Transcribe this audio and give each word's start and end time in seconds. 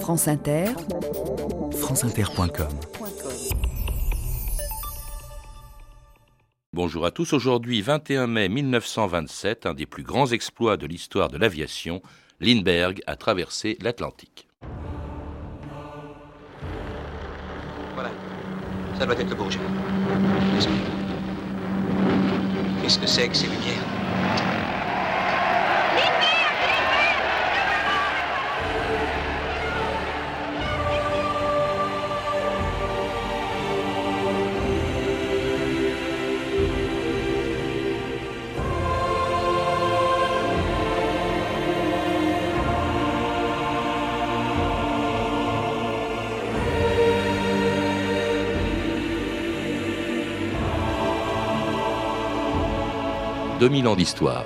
France 0.00 0.28
Inter, 0.28 0.66
franceinter.com 1.72 2.68
Bonjour 6.72 7.04
à 7.06 7.10
tous. 7.10 7.32
Aujourd'hui, 7.32 7.82
21 7.82 8.26
mai 8.26 8.48
1927, 8.48 9.66
un 9.66 9.74
des 9.74 9.86
plus 9.86 10.02
grands 10.02 10.26
exploits 10.26 10.76
de 10.76 10.86
l'histoire 10.86 11.28
de 11.28 11.38
l'aviation, 11.38 12.02
Lindbergh 12.40 13.00
a 13.06 13.16
traversé 13.16 13.76
l'Atlantique. 13.80 14.48
Voilà. 17.94 18.10
Ça 18.98 19.06
doit 19.06 19.18
être 19.18 19.30
le 19.30 19.36
Bourget. 19.36 19.58
Qu'est-ce 22.82 22.98
que 22.98 23.06
c'est 23.06 23.28
que 23.28 23.36
ces 23.36 23.46
lumières? 23.46 24.65
2000 53.58 53.88
ans 53.88 53.96
d'histoire. 53.96 54.44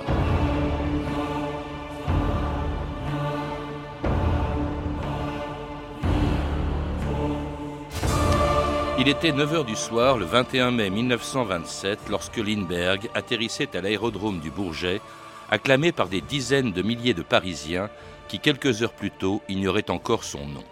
Il 8.97 9.09
était 9.09 9.31
9h 9.31 9.65
du 9.65 9.75
soir 9.75 10.17
le 10.17 10.23
21 10.23 10.71
mai 10.71 10.89
1927 10.89 11.99
lorsque 12.09 12.37
Lindbergh 12.37 13.09
atterrissait 13.13 13.75
à 13.75 13.81
l'aérodrome 13.81 14.39
du 14.39 14.49
Bourget, 14.49 15.01
acclamé 15.49 15.91
par 15.91 16.07
des 16.07 16.21
dizaines 16.21 16.71
de 16.71 16.81
milliers 16.81 17.13
de 17.13 17.23
Parisiens 17.23 17.89
qui, 18.29 18.39
quelques 18.39 18.81
heures 18.81 18.93
plus 18.93 19.11
tôt, 19.11 19.41
ignoraient 19.49 19.89
encore 19.89 20.23
son 20.23 20.45
nom. 20.45 20.63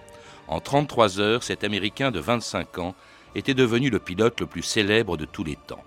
En 0.48 0.62
33 0.62 1.20
heures, 1.20 1.44
cet 1.44 1.66
Américain 1.66 2.12
de 2.12 2.20
25 2.22 2.78
ans 2.78 2.96
était 3.36 3.54
devenu 3.54 3.90
le 3.90 4.00
pilote 4.00 4.40
le 4.40 4.46
plus 4.46 4.64
célèbre 4.64 5.18
de 5.18 5.26
tous 5.26 5.44
les 5.44 5.58
temps. 5.58 5.84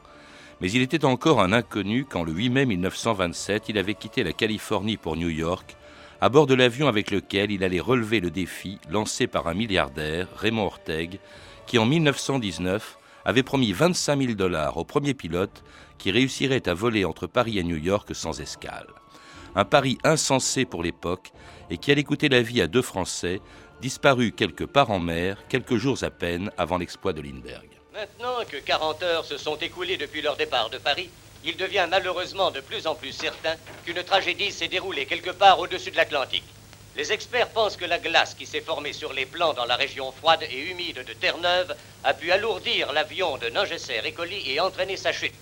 Mais 0.62 0.70
il 0.70 0.80
était 0.80 1.04
encore 1.04 1.40
un 1.40 1.52
inconnu 1.52 2.04
quand 2.08 2.22
le 2.22 2.30
8 2.30 2.50
mai 2.50 2.66
1927, 2.66 3.68
il 3.68 3.78
avait 3.78 3.94
quitté 3.94 4.22
la 4.22 4.32
Californie 4.32 4.96
pour 4.96 5.16
New 5.16 5.28
York, 5.28 5.76
à 6.20 6.28
bord 6.28 6.46
de 6.46 6.54
l'avion 6.54 6.86
avec 6.86 7.10
lequel 7.10 7.50
il 7.50 7.64
allait 7.64 7.80
relever 7.80 8.20
le 8.20 8.30
défi 8.30 8.78
lancé 8.88 9.26
par 9.26 9.48
un 9.48 9.54
milliardaire, 9.54 10.28
Raymond 10.36 10.66
Orteg, 10.66 11.18
qui 11.66 11.80
en 11.80 11.84
1919 11.84 12.96
avait 13.24 13.42
promis 13.42 13.72
25 13.72 14.20
000 14.20 14.34
dollars 14.34 14.76
au 14.76 14.84
premier 14.84 15.14
pilote 15.14 15.64
qui 15.98 16.12
réussirait 16.12 16.68
à 16.68 16.74
voler 16.74 17.04
entre 17.04 17.26
Paris 17.26 17.58
et 17.58 17.64
New 17.64 17.76
York 17.76 18.14
sans 18.14 18.40
escale. 18.40 18.86
Un 19.56 19.64
pari 19.64 19.98
insensé 20.04 20.64
pour 20.64 20.84
l'époque 20.84 21.32
et 21.70 21.76
qui 21.78 21.90
allait 21.90 22.04
coûter 22.04 22.28
la 22.28 22.40
vie 22.40 22.62
à 22.62 22.68
deux 22.68 22.82
Français, 22.82 23.40
disparus 23.80 24.32
quelque 24.36 24.62
part 24.62 24.92
en 24.92 25.00
mer, 25.00 25.38
quelques 25.48 25.76
jours 25.76 26.04
à 26.04 26.10
peine 26.10 26.52
avant 26.56 26.78
l'exploit 26.78 27.12
de 27.12 27.20
Lindbergh. 27.20 27.71
Maintenant 27.94 28.42
que 28.46 28.56
40 28.56 29.02
heures 29.02 29.24
se 29.26 29.36
sont 29.36 29.56
écoulées 29.56 29.98
depuis 29.98 30.22
leur 30.22 30.36
départ 30.36 30.70
de 30.70 30.78
Paris, 30.78 31.10
il 31.44 31.58
devient 31.58 31.86
malheureusement 31.90 32.50
de 32.50 32.60
plus 32.60 32.86
en 32.86 32.94
plus 32.94 33.12
certain 33.12 33.54
qu'une 33.84 34.02
tragédie 34.02 34.50
s'est 34.50 34.68
déroulée 34.68 35.04
quelque 35.04 35.28
part 35.30 35.58
au-dessus 35.58 35.90
de 35.90 35.96
l'Atlantique. 35.96 36.44
Les 36.96 37.12
experts 37.12 37.50
pensent 37.50 37.76
que 37.76 37.84
la 37.84 37.98
glace 37.98 38.34
qui 38.34 38.46
s'est 38.46 38.62
formée 38.62 38.94
sur 38.94 39.12
les 39.12 39.26
plans 39.26 39.52
dans 39.52 39.66
la 39.66 39.76
région 39.76 40.10
froide 40.10 40.42
et 40.50 40.70
humide 40.70 41.04
de 41.04 41.12
Terre-Neuve 41.12 41.76
a 42.02 42.14
pu 42.14 42.32
alourdir 42.32 42.92
l'avion 42.94 43.36
de 43.36 43.50
Nangesser-Écoli 43.50 44.50
et 44.50 44.58
entraîner 44.58 44.96
sa 44.96 45.12
chute. 45.12 45.34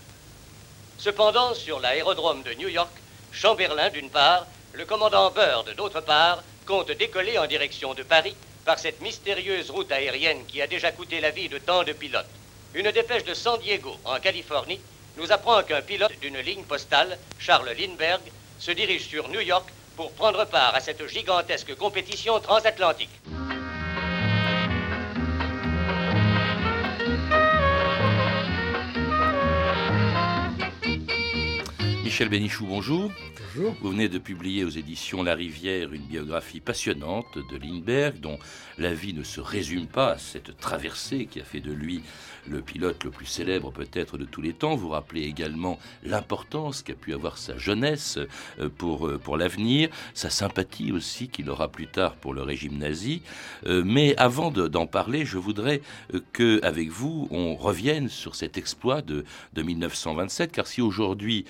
Cependant, 0.98 1.54
sur 1.54 1.78
l'aérodrome 1.78 2.42
de 2.42 2.54
New 2.54 2.68
York, 2.68 2.90
Chamberlain 3.32 3.90
d'une 3.90 4.10
part, 4.10 4.44
le 4.72 4.84
commandant 4.84 5.30
Byrd 5.30 5.76
d'autre 5.76 6.00
part, 6.00 6.42
compte 6.66 6.90
décoller 6.90 7.38
en 7.38 7.46
direction 7.46 7.94
de 7.94 8.02
Paris 8.02 8.34
par 8.64 8.80
cette 8.80 9.00
mystérieuse 9.00 9.70
route 9.70 9.92
aérienne 9.92 10.44
qui 10.46 10.60
a 10.60 10.66
déjà 10.66 10.90
coûté 10.90 11.20
la 11.20 11.30
vie 11.30 11.48
de 11.48 11.58
tant 11.58 11.84
de 11.84 11.92
pilotes. 11.92 12.39
Une 12.72 12.92
dépêche 12.92 13.24
de 13.24 13.34
San 13.34 13.58
Diego, 13.58 13.96
en 14.04 14.20
Californie, 14.20 14.80
nous 15.16 15.32
apprend 15.32 15.62
qu'un 15.64 15.82
pilote 15.82 16.12
d'une 16.20 16.38
ligne 16.38 16.62
postale, 16.62 17.18
Charles 17.40 17.70
Lindbergh, 17.76 18.22
se 18.60 18.70
dirige 18.70 19.08
sur 19.08 19.28
New 19.28 19.40
York 19.40 19.68
pour 19.96 20.12
prendre 20.12 20.44
part 20.44 20.74
à 20.76 20.80
cette 20.80 21.04
gigantesque 21.08 21.74
compétition 21.74 22.38
transatlantique. 22.38 23.10
Michel 32.04 32.28
Bénichou, 32.28 32.66
bonjour. 32.66 33.10
Vous 33.56 33.90
venez 33.90 34.08
de 34.08 34.18
publier 34.18 34.64
aux 34.64 34.70
éditions 34.70 35.24
La 35.24 35.34
Rivière 35.34 35.92
une 35.92 36.04
biographie 36.04 36.60
passionnante 36.60 37.36
de 37.36 37.56
Lindbergh, 37.56 38.20
dont 38.20 38.38
la 38.78 38.94
vie 38.94 39.12
ne 39.12 39.24
se 39.24 39.40
résume 39.40 39.86
pas 39.86 40.12
à 40.12 40.18
cette 40.18 40.56
traversée 40.58 41.26
qui 41.26 41.40
a 41.40 41.44
fait 41.44 41.60
de 41.60 41.72
lui 41.72 42.02
le 42.48 42.62
pilote 42.62 43.04
le 43.04 43.10
plus 43.10 43.26
célèbre 43.26 43.72
peut-être 43.72 44.18
de 44.18 44.24
tous 44.24 44.40
les 44.40 44.52
temps. 44.52 44.76
Vous 44.76 44.88
rappelez 44.88 45.22
également 45.22 45.78
l'importance 46.04 46.82
qu'a 46.82 46.94
pu 46.94 47.12
avoir 47.12 47.38
sa 47.38 47.58
jeunesse 47.58 48.18
euh, 48.58 48.68
pour, 48.68 49.08
euh, 49.08 49.18
pour 49.18 49.36
l'avenir, 49.36 49.88
sa 50.14 50.30
sympathie 50.30 50.92
aussi 50.92 51.28
qu'il 51.28 51.50
aura 51.50 51.68
plus 51.68 51.86
tard 51.88 52.14
pour 52.16 52.34
le 52.34 52.42
régime 52.42 52.78
nazi. 52.78 53.22
Euh, 53.66 53.82
mais 53.84 54.16
avant 54.16 54.50
d'en 54.50 54.86
parler, 54.86 55.24
je 55.24 55.38
voudrais 55.38 55.82
que, 56.32 56.60
avec 56.64 56.88
vous, 56.88 57.28
on 57.30 57.56
revienne 57.56 58.08
sur 58.08 58.34
cet 58.34 58.56
exploit 58.58 59.02
de, 59.02 59.24
de 59.54 59.62
1927, 59.62 60.52
car 60.52 60.66
si 60.66 60.80
aujourd'hui 60.80 61.44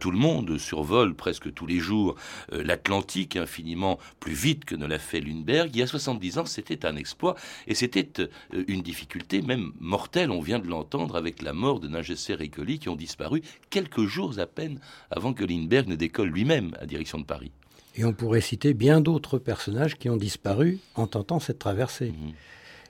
tout 0.00 0.10
le 0.10 0.18
monde 0.18 0.58
survole 0.58 1.14
presque 1.14 1.45
tous 1.50 1.66
les 1.66 1.78
jours 1.78 2.16
l'Atlantique 2.50 3.36
infiniment 3.36 3.98
plus 4.20 4.34
vite 4.34 4.64
que 4.64 4.74
ne 4.74 4.86
l'a 4.86 4.98
fait 4.98 5.20
Lundberg, 5.20 5.70
il 5.74 5.78
y 5.78 5.82
a 5.82 5.86
70 5.86 6.38
ans, 6.38 6.46
c'était 6.46 6.86
un 6.86 6.96
exploit 6.96 7.36
et 7.66 7.74
c'était 7.74 8.28
une 8.66 8.82
difficulté 8.82 9.42
même 9.42 9.72
mortelle. 9.80 10.30
On 10.30 10.40
vient 10.40 10.58
de 10.58 10.66
l'entendre 10.66 11.16
avec 11.16 11.42
la 11.42 11.52
mort 11.52 11.80
de 11.80 11.88
Nagesser 11.88 12.36
et 12.40 12.48
Colli 12.48 12.78
qui 12.78 12.88
ont 12.88 12.96
disparu 12.96 13.42
quelques 13.70 14.04
jours 14.04 14.38
à 14.38 14.46
peine 14.46 14.80
avant 15.10 15.32
que 15.32 15.44
Lindbergh 15.44 15.88
ne 15.88 15.96
décolle 15.96 16.28
lui-même 16.28 16.76
à 16.80 16.86
direction 16.86 17.18
de 17.18 17.24
Paris. 17.24 17.50
Et 17.96 18.04
on 18.04 18.12
pourrait 18.12 18.42
citer 18.42 18.74
bien 18.74 19.00
d'autres 19.00 19.38
personnages 19.38 19.96
qui 19.96 20.10
ont 20.10 20.16
disparu 20.16 20.78
en 20.94 21.06
tentant 21.06 21.40
cette 21.40 21.58
traversée. 21.58 22.10
Mmh. 22.10 22.32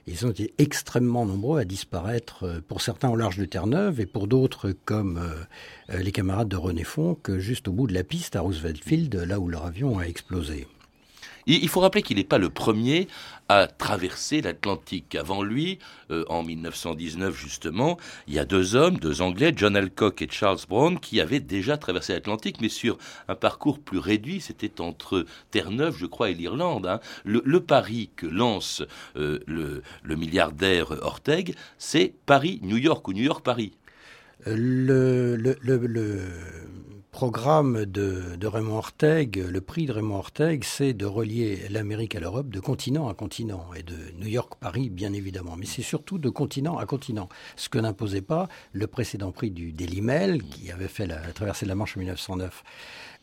Ils 0.09 0.25
ont 0.25 0.29
été 0.29 0.53
extrêmement 0.57 1.25
nombreux 1.25 1.59
à 1.59 1.65
disparaître, 1.65 2.45
euh, 2.45 2.61
pour 2.65 2.81
certains 2.81 3.09
au 3.09 3.17
large 3.17 3.37
de 3.37 3.43
Terre-Neuve 3.43 3.99
et 3.99 4.05
pour 4.05 4.27
d'autres, 4.27 4.71
comme 4.85 5.17
euh, 5.17 5.93
euh, 5.93 6.01
les 6.01 6.13
camarades 6.13 6.47
de 6.47 6.55
René 6.55 6.85
que 7.21 7.39
juste 7.39 7.67
au 7.67 7.73
bout 7.73 7.87
de 7.87 7.93
la 7.93 8.05
piste 8.05 8.37
à 8.37 8.41
Roosevelt 8.41 8.81
Field, 8.81 9.13
là 9.13 9.37
où 9.37 9.49
leur 9.49 9.65
avion 9.65 9.99
a 9.99 10.03
explosé. 10.03 10.65
Il 11.47 11.69
faut 11.69 11.79
rappeler 11.79 12.01
qu'il 12.01 12.17
n'est 12.17 12.25
pas 12.25 12.37
le 12.37 12.49
premier 12.49 13.07
à 13.49 13.67
traverser 13.67 14.41
l'Atlantique. 14.41 15.15
Avant 15.15 15.41
lui, 15.41 15.79
euh, 16.11 16.25
en 16.27 16.43
1919 16.43 17.33
justement, 17.35 17.97
il 18.27 18.33
y 18.33 18.39
a 18.39 18.45
deux 18.45 18.75
hommes, 18.75 18.97
deux 18.97 19.21
Anglais, 19.21 19.53
John 19.55 19.77
Alcock 19.77 20.21
et 20.21 20.27
Charles 20.29 20.59
Brown, 20.67 20.99
qui 20.99 21.21
avaient 21.21 21.39
déjà 21.39 21.77
traversé 21.77 22.13
l'Atlantique, 22.13 22.57
mais 22.59 22.67
sur 22.67 22.97
un 23.29 23.35
parcours 23.35 23.79
plus 23.79 23.99
réduit. 23.99 24.41
C'était 24.41 24.81
entre 24.81 25.25
Terre-Neuve, 25.51 25.95
je 25.97 26.05
crois, 26.05 26.29
et 26.29 26.33
l'Irlande. 26.33 26.85
Hein. 26.85 26.99
Le, 27.23 27.59
pari 27.61 28.09
que 28.15 28.27
lance 28.27 28.83
euh, 29.15 29.39
le, 29.47 29.81
milliardaire 30.15 30.91
Orteg, 31.01 31.55
c'est 31.77 32.13
Paris-New 32.25 32.77
York 32.77 33.07
ou 33.07 33.13
New 33.13 33.23
York-Paris. 33.23 33.71
Le, 34.45 35.55
programme 37.17 37.85
de, 37.85 38.45
Raymond 38.45 38.77
Orteg, 38.77 39.37
le 39.37 39.59
prix 39.59 39.87
de 39.87 39.91
Raymond 39.91 40.17
Orteg, 40.17 40.63
c'est 40.63 40.93
de 40.93 41.07
relier 41.07 41.67
l'Amérique 41.67 42.13
à 42.13 42.19
l'Europe 42.19 42.49
de 42.49 42.59
continent 42.59 43.09
à 43.09 43.15
continent, 43.15 43.65
et 43.75 43.81
de 43.81 43.95
New 44.19 44.27
York-Paris, 44.27 44.91
bien 44.91 45.11
évidemment. 45.13 45.55
Mais 45.57 45.65
c'est 45.65 45.81
surtout 45.81 46.19
de 46.19 46.29
continent 46.29 46.77
à 46.77 46.85
continent, 46.85 47.27
ce 47.55 47.69
que 47.69 47.79
n'imposait 47.79 48.21
pas 48.21 48.47
le 48.71 48.85
précédent 48.85 49.31
prix 49.31 49.49
du 49.49 49.71
Daily 49.73 50.01
Mail, 50.01 50.43
qui 50.43 50.71
avait 50.71 50.87
fait 50.87 51.07
la, 51.07 51.19
la 51.19 51.33
traversée 51.33 51.65
de 51.65 51.69
la 51.69 51.75
Manche 51.75 51.97
en 51.97 52.01
1909 52.01 52.63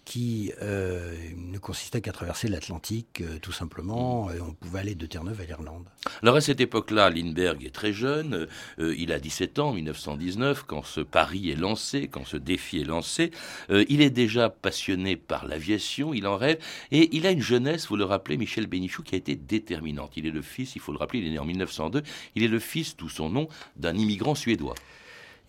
qui 0.05 0.53
euh, 0.61 1.15
ne 1.37 1.59
consistait 1.59 2.01
qu'à 2.01 2.13
traverser 2.13 2.49
l'Atlantique, 2.49 3.23
euh, 3.23 3.39
tout 3.41 3.53
simplement. 3.53 4.31
Et 4.31 4.41
on 4.41 4.53
pouvait 4.53 4.81
aller 4.81 4.95
de 4.95 5.07
Terre-Neuve 5.07 5.41
à 5.41 5.45
l'Irlande. 5.45 5.87
Alors 6.23 6.37
à 6.37 6.41
cette 6.41 6.61
époque-là, 6.61 7.11
Lindbergh 7.11 7.65
est 7.65 7.75
très 7.75 7.93
jeune. 7.93 8.47
Euh, 8.79 8.95
il 8.99 9.13
a 9.13 9.19
17 9.19 9.59
ans, 9.59 9.73
1919, 9.73 10.65
quand 10.67 10.85
ce 10.85 11.01
pari 11.01 11.51
est 11.51 11.57
lancé, 11.57 12.09
quand 12.09 12.27
ce 12.27 12.37
défi 12.37 12.81
est 12.81 12.85
lancé. 12.85 13.31
il 13.71 14.01
est 14.01 14.11
déjà 14.11 14.51
passionné 14.51 15.17
par 15.17 15.47
l'aviation, 15.47 16.13
il 16.13 16.27
en 16.27 16.37
rêve. 16.37 16.59
Et 16.91 17.17
il 17.17 17.27
a 17.27 17.31
une 17.31 17.43
jeunesse, 17.43 17.89
vous 17.89 17.97
le 17.97 18.05
rappelez, 18.05 18.37
Michel 18.37 18.67
Bénichou, 18.67 19.03
qui 19.03 19.15
a 19.15 19.19
été 19.19 19.37
déterminante. 19.37 20.13
Il 20.17 20.27
est 20.27 20.31
le 20.31 20.43
fils, 20.43 20.77
il 20.77 20.81
faut 20.81 20.93
le 20.93 20.99
rappeler, 20.99 21.21
il 21.21 21.27
est 21.29 21.31
né 21.31 21.39
en 21.39 21.45
1902. 21.45 22.03
Il 22.35 22.43
est 22.43 22.49
le 22.49 22.59
fils, 22.59 22.97
tout 22.97 23.09
son 23.09 23.31
nom, 23.31 23.49
d'un 23.77 23.97
immigrant 23.97 24.35
suédois. 24.35 24.75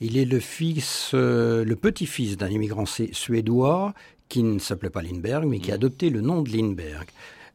Il 0.02 0.18
est 0.18 0.26
le 0.26 0.40
fils, 0.40 1.14
le 1.14 1.74
petit-fils 1.76 2.38
d'un 2.38 2.50
immigrant 2.50 2.86
suédois 2.86 3.94
qui 4.30 4.44
ne 4.44 4.60
s'appelait 4.60 4.90
pas 4.90 5.02
Lindbergh, 5.02 5.46
mais 5.46 5.60
qui 5.60 5.72
a 5.72 5.76
mm. 5.76 5.78
adopté 5.78 6.10
le 6.10 6.22
nom 6.22 6.42
de 6.42 6.50
Lindbergh. 6.50 7.08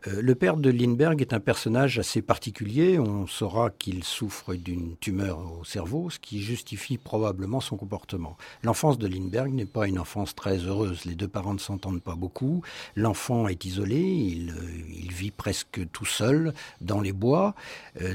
Euh, 0.06 0.22
le 0.22 0.34
père 0.34 0.56
de 0.56 0.70
Lindbergh 0.70 1.20
est 1.20 1.34
un 1.34 1.40
personnage 1.40 1.98
assez 1.98 2.22
particulier. 2.22 2.98
On 2.98 3.26
saura 3.26 3.68
qu'il 3.68 4.02
souffre 4.02 4.54
d'une 4.54 4.96
tumeur 4.96 5.38
au 5.60 5.64
cerveau, 5.64 6.08
ce 6.08 6.18
qui 6.18 6.40
justifie 6.40 6.96
probablement 6.96 7.60
son 7.60 7.76
comportement. 7.76 8.38
L'enfance 8.62 8.98
de 8.98 9.06
Lindbergh 9.06 9.52
n'est 9.52 9.66
pas 9.66 9.86
une 9.86 9.98
enfance 9.98 10.34
très 10.34 10.56
heureuse. 10.58 11.04
Les 11.04 11.14
deux 11.14 11.28
parents 11.28 11.52
ne 11.52 11.58
s'entendent 11.58 12.02
pas 12.02 12.14
beaucoup. 12.14 12.62
L'enfant 12.96 13.46
est 13.48 13.66
isolé, 13.66 14.00
il, 14.00 14.54
il, 14.88 15.12
vit 15.12 15.32
presque 15.32 15.80
tout 15.92 16.06
seul 16.06 16.54
dans 16.80 17.02
les 17.02 17.12
bois, 17.12 17.54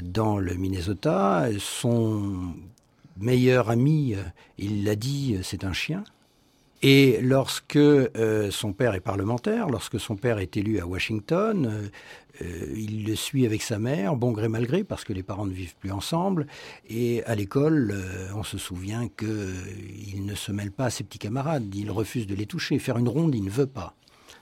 dans 0.02 0.38
le 0.38 0.54
Minnesota. 0.54 1.46
Son 1.60 2.54
meilleur 3.18 3.70
ami, 3.70 4.14
il 4.58 4.84
l'a 4.84 4.96
dit, 4.96 5.38
c'est 5.42 5.64
un 5.64 5.72
chien. 5.72 6.04
Et 6.82 7.20
lorsque 7.22 7.76
euh, 7.76 8.50
son 8.50 8.72
père 8.72 8.94
est 8.94 9.00
parlementaire, 9.00 9.68
lorsque 9.68 9.98
son 9.98 10.16
père 10.16 10.38
est 10.38 10.56
élu 10.56 10.78
à 10.78 10.86
Washington, 10.86 11.66
euh, 11.66 11.88
euh, 12.42 12.74
il 12.76 13.06
le 13.06 13.16
suit 13.16 13.46
avec 13.46 13.62
sa 13.62 13.78
mère, 13.78 14.14
bon 14.16 14.32
gré 14.32 14.48
mal 14.48 14.66
gré, 14.66 14.84
parce 14.84 15.02
que 15.02 15.14
les 15.14 15.22
parents 15.22 15.46
ne 15.46 15.54
vivent 15.54 15.76
plus 15.76 15.90
ensemble. 15.90 16.46
Et 16.88 17.24
à 17.24 17.34
l'école, 17.34 17.94
on 18.34 18.42
se 18.42 18.58
souvient 18.58 19.08
qu'il 19.08 20.26
ne 20.26 20.34
se 20.34 20.52
mêle 20.52 20.70
pas 20.70 20.86
à 20.86 20.90
ses 20.90 21.02
petits 21.02 21.18
camarades, 21.18 21.74
il 21.74 21.90
refuse 21.90 22.26
de 22.26 22.34
les 22.34 22.46
toucher. 22.46 22.78
Faire 22.78 22.98
une 22.98 23.08
ronde, 23.08 23.34
il 23.34 23.44
ne 23.44 23.50
veut 23.50 23.66
pas. 23.66 23.94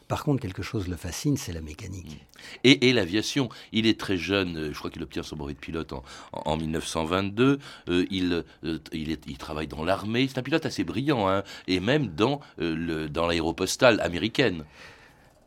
Par 0.09 0.23
contre, 0.23 0.43
quelque 0.43 0.63
chose 0.63 0.89
le 0.89 0.97
fascine, 0.97 1.37
c'est 1.37 1.53
la 1.53 1.63
mécanique. 1.63 2.25
Et, 2.63 2.93
l'aviation. 2.93 3.49
Il 3.73 3.87
est 3.87 3.99
très 3.99 4.19
jeune, 4.19 4.57
euh, 4.57 4.73
je 4.73 4.79
crois 4.79 4.91
qu'il 4.91 5.03
obtient 5.03 5.23
son 5.23 5.37
brevet 5.37 5.55
de 5.55 5.59
pilote 5.59 5.93
en, 6.33 6.57
1922. 6.57 7.59
Euh, 7.89 8.05
il, 8.11 8.45
euh, 8.65 8.79
il, 8.93 9.39
travaille 9.39 9.67
dans 9.67 9.83
l'armée. 9.83 10.29
C'est 10.29 10.39
un 10.39 10.43
pilote 10.43 10.67
assez 10.67 10.85
brillant, 10.85 11.29
hein, 11.29 11.43
et 11.67 11.81
même 11.81 12.09
dans, 12.09 12.41
dans 12.59 13.27
l'aéropostale 13.27 14.01
américaine. 14.01 14.65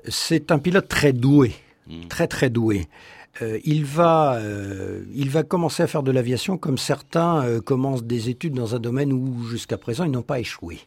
C'est 0.08 0.52
un 0.52 0.60
pilote 0.60 0.88
très 0.88 1.14
doué, 1.14 1.54
hmm. 1.88 2.08
très 2.08 2.28
très 2.28 2.50
doué. 2.50 2.88
il, 3.64 3.86
va, 3.86 4.42
il 5.14 5.30
va 5.30 5.44
commencer 5.44 5.84
à 5.84 5.88
faire 5.88 6.02
de 6.02 6.12
l'aviation 6.12 6.58
comme 6.58 6.80
certains 6.80 7.60
commencent 7.62 8.04
des 8.04 8.30
études 8.30 8.54
dans 8.54 8.74
un 8.74 8.80
domaine 8.80 9.14
où 9.14 9.44
jusqu'à 9.44 9.78
présent 9.78 10.06
ils 10.06 10.12
n'ont 10.12 10.24
pas 10.24 10.40
échoué. 10.40 10.80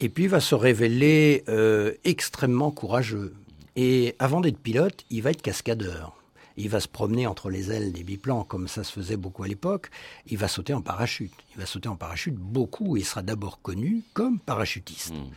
Et 0.00 0.08
puis 0.08 0.24
il 0.24 0.30
va 0.30 0.40
se 0.40 0.54
révéler 0.54 1.44
euh, 1.48 1.92
extrêmement 2.04 2.70
courageux. 2.70 3.34
Et 3.76 4.14
avant 4.18 4.40
d'être 4.40 4.58
pilote, 4.58 5.04
il 5.10 5.22
va 5.22 5.30
être 5.30 5.42
cascadeur. 5.42 6.14
Il 6.56 6.68
va 6.68 6.78
se 6.78 6.86
promener 6.86 7.26
entre 7.26 7.50
les 7.50 7.72
ailes 7.72 7.92
des 7.92 8.04
biplans, 8.04 8.44
comme 8.44 8.68
ça 8.68 8.84
se 8.84 8.92
faisait 8.92 9.16
beaucoup 9.16 9.42
à 9.42 9.48
l'époque. 9.48 9.90
Il 10.26 10.38
va 10.38 10.46
sauter 10.46 10.72
en 10.72 10.82
parachute. 10.82 11.32
Il 11.54 11.60
va 11.60 11.66
sauter 11.66 11.88
en 11.88 11.96
parachute 11.96 12.36
beaucoup 12.36 12.96
et 12.96 13.00
il 13.00 13.04
sera 13.04 13.22
d'abord 13.22 13.60
connu 13.60 14.04
comme 14.12 14.38
parachutiste. 14.38 15.12
Hmm. 15.14 15.30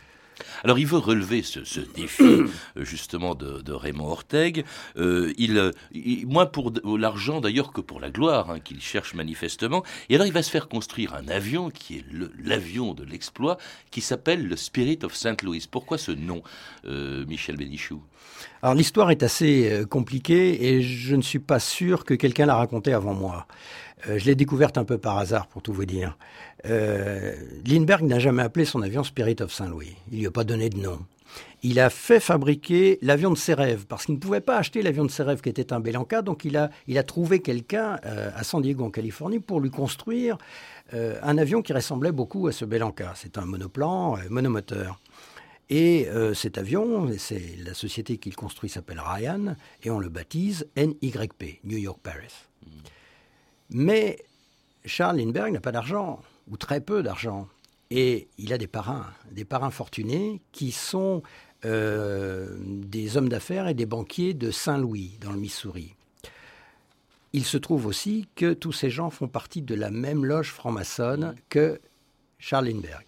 Alors 0.64 0.78
il 0.78 0.86
veut 0.86 0.98
relever 0.98 1.42
ce, 1.42 1.80
défi 1.80 2.22
euh, 2.22 2.48
justement 2.76 3.34
de, 3.34 3.72
Raymond 3.72 4.10
Orteg, 4.10 4.64
euh, 4.96 5.32
il, 5.38 5.72
moins 6.26 6.46
pour 6.46 6.72
l'argent 6.84 7.40
d'ailleurs 7.40 7.72
que 7.72 7.80
pour 7.80 8.00
la 8.00 8.10
gloire 8.10 8.50
hein, 8.50 8.60
qu'il 8.60 8.80
cherche 8.80 9.14
manifestement. 9.14 9.84
Et 10.08 10.14
alors 10.14 10.26
il 10.26 10.32
va 10.32 10.42
se 10.42 10.50
faire 10.50 10.68
construire 10.68 11.14
un 11.14 11.28
avion 11.28 11.70
qui 11.70 11.98
est 11.98 12.04
l'avion 12.42 12.94
de 12.94 13.04
l'exploit, 13.04 13.58
qui 13.90 14.00
s'appelle 14.00 14.46
le 14.46 14.56
Spirit 14.56 14.98
of 15.02 15.14
St. 15.14 15.42
Louis. 15.42 15.66
Pourquoi 15.70 15.98
ce 15.98 16.12
nom, 16.12 16.42
euh, 16.86 17.24
Michel 17.26 17.56
Bénichou? 17.56 18.02
Alors 18.62 18.74
l'histoire 18.74 19.10
est 19.10 19.22
assez 19.22 19.84
compliquée 19.90 20.68
et 20.68 20.82
je 20.82 21.14
ne 21.14 21.22
suis 21.22 21.38
pas 21.38 21.60
sûr 21.60 22.04
que 22.04 22.14
quelqu'un 22.14 22.46
l'a 22.46 22.56
raconté 22.56 22.92
avant 22.92 23.14
moi. 23.14 23.46
Je 24.06 24.24
l'ai 24.24 24.34
découverte 24.34 24.78
un 24.78 24.84
peu 24.84 24.98
par 24.98 25.18
hasard 25.18 25.46
pour 25.46 25.62
tout 25.62 25.72
vous 25.72 25.86
dire. 25.86 26.16
Euh, 26.66 27.34
Lindbergh 27.66 28.02
n'a 28.02 28.18
jamais 28.18 28.42
appelé 28.42 28.64
son 28.64 28.82
avion 28.82 29.04
Spirit 29.04 29.36
of 29.40 29.52
Saint 29.52 29.68
Louis. 29.68 29.96
Il 30.10 30.20
lui 30.20 30.26
a 30.26 30.30
pas 30.30 30.44
donné 30.44 30.70
de 30.70 30.78
nom. 30.78 30.98
Il 31.62 31.78
a 31.78 31.90
fait 31.90 32.20
fabriquer 32.20 32.98
l'avion 33.02 33.30
de 33.30 33.36
ses 33.36 33.54
rêves 33.54 33.84
parce 33.86 34.06
qu'il 34.06 34.14
ne 34.14 34.20
pouvait 34.20 34.40
pas 34.40 34.56
acheter 34.56 34.80
l'avion 34.80 35.04
de 35.04 35.10
ses 35.10 35.22
rêves 35.22 35.40
qui 35.40 35.48
était 35.48 35.72
un 35.72 35.80
Belanca. 35.80 36.22
Donc 36.22 36.44
il 36.44 36.56
a, 36.56 37.02
trouvé 37.02 37.40
quelqu'un 37.40 37.98
euh, 38.06 38.30
à 38.34 38.44
San 38.44 38.62
Diego 38.62 38.84
en 38.84 38.90
Californie 38.90 39.40
pour 39.40 39.60
lui 39.60 39.70
construire 39.70 40.38
euh, 40.94 41.18
un 41.22 41.36
avion 41.36 41.62
qui 41.62 41.72
ressemblait 41.72 42.12
beaucoup 42.12 42.46
à 42.46 42.52
ce 42.52 42.64
Belanca. 42.64 43.12
C'est 43.14 43.38
un 43.38 43.44
monoplan 43.44 44.18
monomoteur. 44.30 44.98
Et 45.70 46.08
cet 46.32 46.56
avion, 46.56 47.10
c'est 47.18 47.42
la 47.62 47.74
société 47.74 48.16
qu'il 48.16 48.34
construit 48.34 48.70
s'appelle 48.70 49.02
Ryan 49.04 49.54
et 49.82 49.90
on 49.90 49.98
le 49.98 50.08
baptise 50.08 50.66
NYP, 50.78 51.60
New 51.62 51.76
York 51.76 51.98
Paris. 52.02 52.48
Mais 53.70 54.24
Charles 54.84 55.18
Lindbergh 55.18 55.52
n'a 55.52 55.60
pas 55.60 55.72
d'argent 55.72 56.20
ou 56.50 56.56
très 56.56 56.80
peu 56.80 57.02
d'argent. 57.02 57.48
Et 57.90 58.28
il 58.38 58.52
a 58.52 58.58
des 58.58 58.66
parrains, 58.66 59.06
des 59.30 59.44
parrains 59.44 59.70
fortunés 59.70 60.42
qui 60.52 60.72
sont 60.72 61.22
euh, 61.64 62.56
des 62.60 63.16
hommes 63.16 63.28
d'affaires 63.28 63.68
et 63.68 63.74
des 63.74 63.86
banquiers 63.86 64.34
de 64.34 64.50
Saint-Louis, 64.50 65.18
dans 65.20 65.32
le 65.32 65.38
Missouri. 65.38 65.94
Il 67.32 67.44
se 67.44 67.56
trouve 67.56 67.86
aussi 67.86 68.28
que 68.36 68.52
tous 68.52 68.72
ces 68.72 68.90
gens 68.90 69.10
font 69.10 69.28
partie 69.28 69.62
de 69.62 69.74
la 69.74 69.90
même 69.90 70.24
loge 70.24 70.52
franc-maçonne 70.52 71.34
que 71.48 71.80
Charles 72.38 72.68
Lindbergh. 72.68 73.06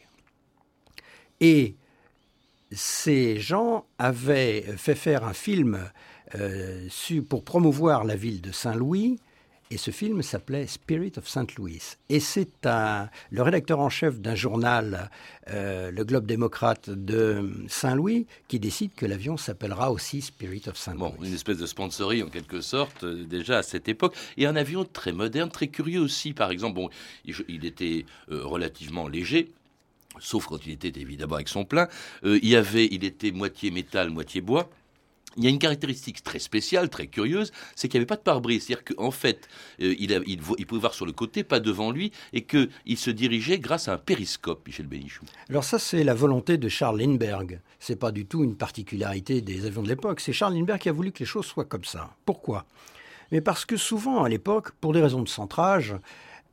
Et 1.41 1.75
ces 2.73 3.41
gens 3.41 3.87
avaient 3.99 4.63
fait 4.77 4.95
faire 4.95 5.25
un 5.25 5.33
film 5.33 5.91
euh, 6.35 6.89
pour 7.29 7.45
promouvoir 7.45 8.05
la 8.05 8.17
ville 8.17 8.41
de 8.41 8.53
Saint-Louis 8.53 9.19
et 9.71 9.77
ce 9.77 9.93
film 9.93 10.23
s'appelait 10.23 10.67
Spirit 10.67 11.13
of 11.17 11.29
St. 11.29 11.55
Louis. 11.57 11.81
Et 12.09 12.19
c'est 12.19 12.49
le 13.31 13.43
rédacteur 13.43 13.79
en 13.79 13.89
chef 13.89 14.21
d'un 14.21 14.35
journal, 14.35 15.11
euh, 15.49 15.91
le 15.93 16.05
Globe 16.05 16.27
démocrate 16.27 16.91
de 16.91 17.51
Saint-Louis, 17.69 18.27
qui 18.49 18.59
décide 18.59 18.93
que 18.95 19.07
l'avion 19.07 19.37
s'appellera 19.37 19.93
aussi 19.93 20.23
Spirit 20.23 20.63
of 20.67 20.77
St. 20.77 20.91
Louis. 20.91 20.99
Bon, 20.99 21.15
une 21.23 21.35
espèce 21.35 21.59
de 21.59 21.67
sponsoring 21.67 22.25
en 22.25 22.29
quelque 22.29 22.61
sorte, 22.61 23.05
euh, 23.05 23.25
déjà 23.25 23.59
à 23.59 23.63
cette 23.63 23.89
époque. 23.89 24.17
Et 24.37 24.47
un 24.47 24.57
avion 24.57 24.85
très 24.85 25.13
moderne, 25.13 25.51
très 25.51 25.69
curieux 25.69 26.01
aussi. 26.01 26.33
Par 26.33 26.51
exemple, 26.51 26.75
bon, 26.75 26.91
il, 27.25 27.65
était 27.65 28.05
euh, 28.31 28.45
relativement 28.45 29.09
léger 29.09 29.53
sauf 30.19 30.47
quand 30.47 30.67
il 30.67 30.73
était 30.73 31.01
évidemment 31.01 31.37
avec 31.37 31.49
son 31.49 31.65
plein. 31.65 31.87
il 32.25 32.57
avait, 32.57 32.89
il 32.91 33.05
était 33.05 33.31
moitié 33.31 33.71
métal, 33.71 34.11
moitié 34.11 34.41
bois. 34.41 34.69
Il 35.37 35.45
y 35.45 35.47
a 35.47 35.51
une 35.51 35.59
caractéristique 35.59 36.23
très 36.23 36.39
spéciale, 36.39 36.89
très 36.89 37.07
curieuse, 37.07 37.53
c'est 37.77 37.89
qu'il 37.89 37.99
n'y 37.99 38.03
avait 38.03 38.07
pas 38.07 38.17
de 38.17 38.23
pare-brise. 38.23 38.65
C'est-à-dire 38.65 38.85
qu'en 38.97 39.11
fait, 39.11 39.49
euh, 39.81 39.95
il, 39.99 40.67
pouvait 40.67 40.81
voir 40.81 40.95
sur 40.95 41.07
le 41.07 41.13
côté, 41.13 41.45
pas 41.45 41.61
devant 41.61 41.91
lui, 41.91 42.13
et 42.33 42.43
qu'il 42.43 42.97
se 42.97 43.11
dirigeait 43.11 43.59
grâce 43.59 43.89
à 43.89 43.95
un 43.95 43.99
périscope, 43.99 44.67
Michel 44.67 44.87
Bénichou. 44.87 45.25
Alors 45.49 45.65
ça, 45.65 45.79
c'est 45.79 46.05
la 46.05 46.15
volonté 46.15 46.59
de 46.59 46.69
Charles 46.69 47.01
Lindbergh. 47.01 47.61
C'est 47.79 47.97
pas 47.97 48.13
du 48.13 48.27
tout 48.27 48.43
une 48.45 48.57
particularité 48.57 49.41
des 49.41 49.67
avions 49.67 49.83
de 49.83 49.89
l'époque. 49.89 50.21
C'est 50.21 50.33
Charles 50.33 50.55
Lindbergh 50.55 50.81
qui 50.81 50.89
a 50.89 50.93
voulu 50.93 51.13
que 51.13 51.21
les 51.21 51.27
choses 51.27 51.47
soient 51.47 51.65
comme 51.65 51.85
ça. 51.85 52.11
Pourquoi? 52.25 52.67
Mais 53.33 53.41
parce 53.41 53.65
que 53.65 53.77
souvent, 53.77 54.25
à 54.25 54.29
l'époque, 54.29 54.73
pour 54.81 54.93
des 54.93 55.01
raisons 55.01 55.23
de 55.23 55.29
centrage, 55.29 55.95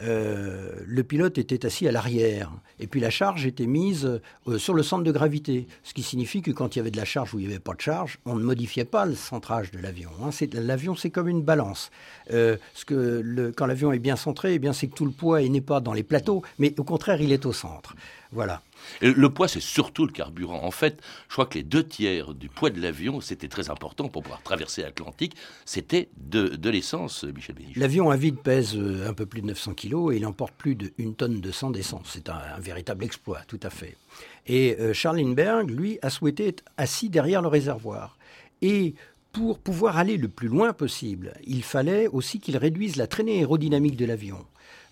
euh, 0.02 0.74
le 0.86 1.04
pilote 1.04 1.38
était 1.38 1.66
assis 1.66 1.88
à 1.88 1.92
l'arrière 1.92 2.52
et 2.80 2.86
puis 2.86 3.00
la 3.00 3.10
charge 3.10 3.48
était 3.48 3.66
mise 3.66 4.06
euh, 4.48 4.60
sur 4.60 4.76
le 4.76 4.84
centre 4.84 5.04
de 5.04 5.12
gravité, 5.12 5.68
ce 5.84 5.94
qui 5.94 6.04
signifie 6.04 6.42
que 6.42 6.52
quand 6.52 6.76
il 6.76 6.80
y 6.80 6.82
avait 6.82 6.92
de 6.92 6.98
la 6.98 7.06
charge 7.06 7.34
ou 7.34 7.40
il 7.40 7.48
n'y 7.48 7.52
avait 7.52 7.60
pas 7.60 7.74
de 7.74 7.82
charge, 7.82 8.20
on 8.26 8.36
ne 8.36 8.44
modifiait 8.44 8.86
pas 8.86 9.06
le 9.06 9.16
centrage 9.16 9.72
de 9.72 9.80
l'avion. 9.80 10.12
Hein. 10.24 10.30
L'avion, 10.54 10.96
c'est 10.96 11.10
comme 11.10 11.28
une 11.28 11.42
balance. 11.42 11.90
Euh, 12.32 12.58
quand 12.86 13.66
l'avion 13.66 13.92
est 13.92 14.00
bien 14.00 14.16
centré, 14.16 14.60
eh 14.62 14.74
c'est 14.74 14.88
que 14.88 14.94
tout 14.94 15.06
le 15.06 15.12
poids 15.12 15.42
n'est 15.42 15.62
pas 15.62 15.80
dans 15.80 15.94
les 15.94 16.04
plateaux, 16.04 16.44
mais 16.60 16.74
au 16.80 16.84
contraire, 16.84 17.22
il 17.22 17.32
est 17.32 17.46
au 17.46 17.54
centre. 17.54 17.96
Voilà. 18.32 18.62
Le 19.02 19.30
poids, 19.30 19.48
c'est 19.48 19.60
surtout 19.60 20.06
le 20.06 20.12
carburant. 20.12 20.64
En 20.64 20.72
fait, 20.72 21.02
je 21.28 21.34
crois 21.34 21.46
que 21.46 21.56
les 21.56 21.64
deux 21.64 21.84
tiers 21.84 22.34
du 22.34 22.50
poids 22.50 22.70
de 22.70 22.82
l'avion, 22.82 23.22
c'était 23.22 23.48
très 23.48 23.70
important 23.70 24.10
pour 24.10 24.24
pouvoir 24.24 24.42
traverser 24.42 24.82
l'Atlantique, 24.82 25.36
c'était 25.66 26.10
de, 26.18 26.70
l'essence, 26.70 27.24
Michel 27.24 27.56
Bénichou. 27.56 27.80
L'avion 27.80 28.10
à 28.10 28.18
vide 28.18 28.40
pèse 28.40 28.76
euh, 28.76 29.08
un 29.08 29.14
peu 29.14 29.26
plus 29.26 29.42
de 29.42 29.48
900 29.48 29.74
kilos 29.74 30.14
et 30.14 30.18
il 30.18 30.26
emporte 30.26 30.54
plus 30.54 30.76
d'une 30.76 31.16
tonne 31.16 31.42
de 31.42 31.52
sang 31.52 31.70
d'essence. 31.70 32.08
C'est 32.14 32.30
un, 32.30 32.60
véritable 32.60 33.04
exploit, 33.04 33.42
tout 33.48 33.60
à 33.64 33.70
fait. 33.70 33.98
Et 34.46 34.78
euh, 34.80 34.94
Charles 34.94 35.18
Lindbergh, 35.18 35.70
lui, 35.70 36.00
a 36.02 36.10
souhaité 36.10 36.48
être 36.48 36.64
assis 36.78 37.10
derrière 37.10 37.42
le 37.42 37.48
réservoir. 37.48 38.18
Et 38.62 38.96
pour 39.32 39.60
pouvoir 39.60 39.98
aller 39.98 40.18
le 40.18 40.28
plus 40.28 40.48
loin 40.48 40.74
possible, 40.74 41.34
il 41.46 41.64
fallait 41.64 42.08
aussi 42.08 42.40
qu'il 42.40 42.58
réduise 42.58 42.96
la 42.96 43.08
traînée 43.08 43.38
aérodynamique 43.38 43.96
de 43.96 44.06
l'avion 44.06 44.46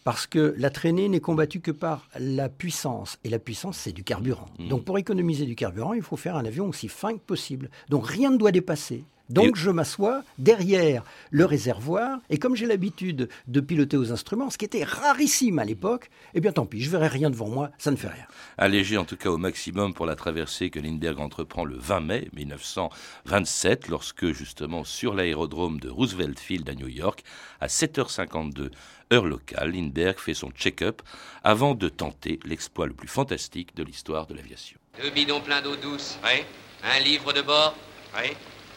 parce 0.06 0.28
que 0.28 0.54
la 0.58 0.70
traînée 0.70 1.10
n'est 1.10 1.20
combattue 1.20 1.60
que 1.60 1.72
par 1.72 2.08
la 2.18 2.48
puissance. 2.48 3.18
Et 3.24 3.30
la 3.30 3.40
puissance, 3.40 3.78
c'est 3.78 3.92
du 3.92 4.04
carburant. 4.04 4.48
Mmh. 4.60 4.68
Donc 4.70 4.86
pour 4.86 5.00
économiser 5.00 5.46
du 5.46 5.56
carburant, 5.56 5.94
il 5.94 6.04
faut 6.04 6.16
faire 6.16 6.36
un 6.38 6.46
avion 6.46 6.70
aussi 6.70 6.88
fin 6.88 7.14
que 7.14 7.20
possible. 7.20 7.70
Donc 7.90 8.08
rien 8.08 8.30
ne 8.30 8.38
doit 8.38 8.52
dépasser 8.52 9.04
donc 9.30 9.56
je 9.56 9.72
m'assois 9.72 10.24
derrière 10.38 11.04
le 11.32 11.46
réservoir 11.46 12.20
et 12.30 12.38
comme 12.38 12.56
j'ai 12.56 12.68
l'habitude 12.68 13.30
de 13.48 13.60
piloter 13.60 13.98
aux 13.98 14.12
instruments, 14.12 14.50
ce 14.50 14.58
qui 14.58 14.66
était 14.66 14.84
rarissime 14.84 15.58
à 15.58 15.66
l'époque, 15.66 16.10
eh 16.36 16.42
bien 16.42 16.52
tant 16.52 16.66
pis, 16.66 16.82
je 16.82 16.92
verrai 16.92 17.08
rien 17.08 17.30
devant 17.30 17.50
moi, 17.50 17.72
ça 17.78 17.92
ne 17.92 17.96
fait 17.96 18.08
rien. 18.08 18.26
Allégé 18.58 18.98
en 18.98 19.06
tout 19.06 19.18
cas 19.18 19.30
au 19.30 19.38
maximum 19.38 19.94
pour 19.94 20.06
la 20.06 20.16
traversée 20.16 20.70
que 20.70 20.80
Lindbergh 20.80 21.20
entreprend 21.20 21.66
le 21.66 21.78
20 21.78 22.00
mai 22.02 22.30
1927 22.34 23.88
lorsque 23.88 24.32
justement 24.32 24.84
sur 24.84 25.16
l'aérodrome 25.16 25.80
de 25.80 25.90
Roosevelt 25.90 26.40
Field 26.40 26.70
à 26.70 26.76
New 26.76 26.90
York 26.90 27.24
à 27.60 27.68
7h52 27.68 28.70
heure 29.14 29.26
locale, 29.26 29.72
Lindbergh 29.72 30.18
fait 30.20 30.34
son 30.34 30.52
check-up 30.52 31.02
avant 31.44 31.76
de 31.76 31.90
tenter 31.90 32.40
l'exploit 32.46 32.88
le 32.88 32.94
plus 32.94 33.08
fantastique 33.08 33.76
de 33.76 33.84
l'histoire 33.84 34.26
de 34.28 34.34
l'aviation. 34.34 34.78
Deux 35.02 35.10
bidons 35.10 35.42
pleins 35.42 35.62
d'eau 35.62 35.76
douce. 35.76 36.18
Oui. 36.24 36.44
Un 36.84 37.00
livre 37.00 37.34
de 37.34 37.42
bord. 37.42 37.76
Oui. 38.18 38.32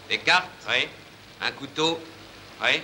Des 0.09 0.19
cartes 0.19 0.49
Oui. 0.69 0.89
un 1.41 1.51
couteau, 1.53 1.99
oui, 2.63 2.81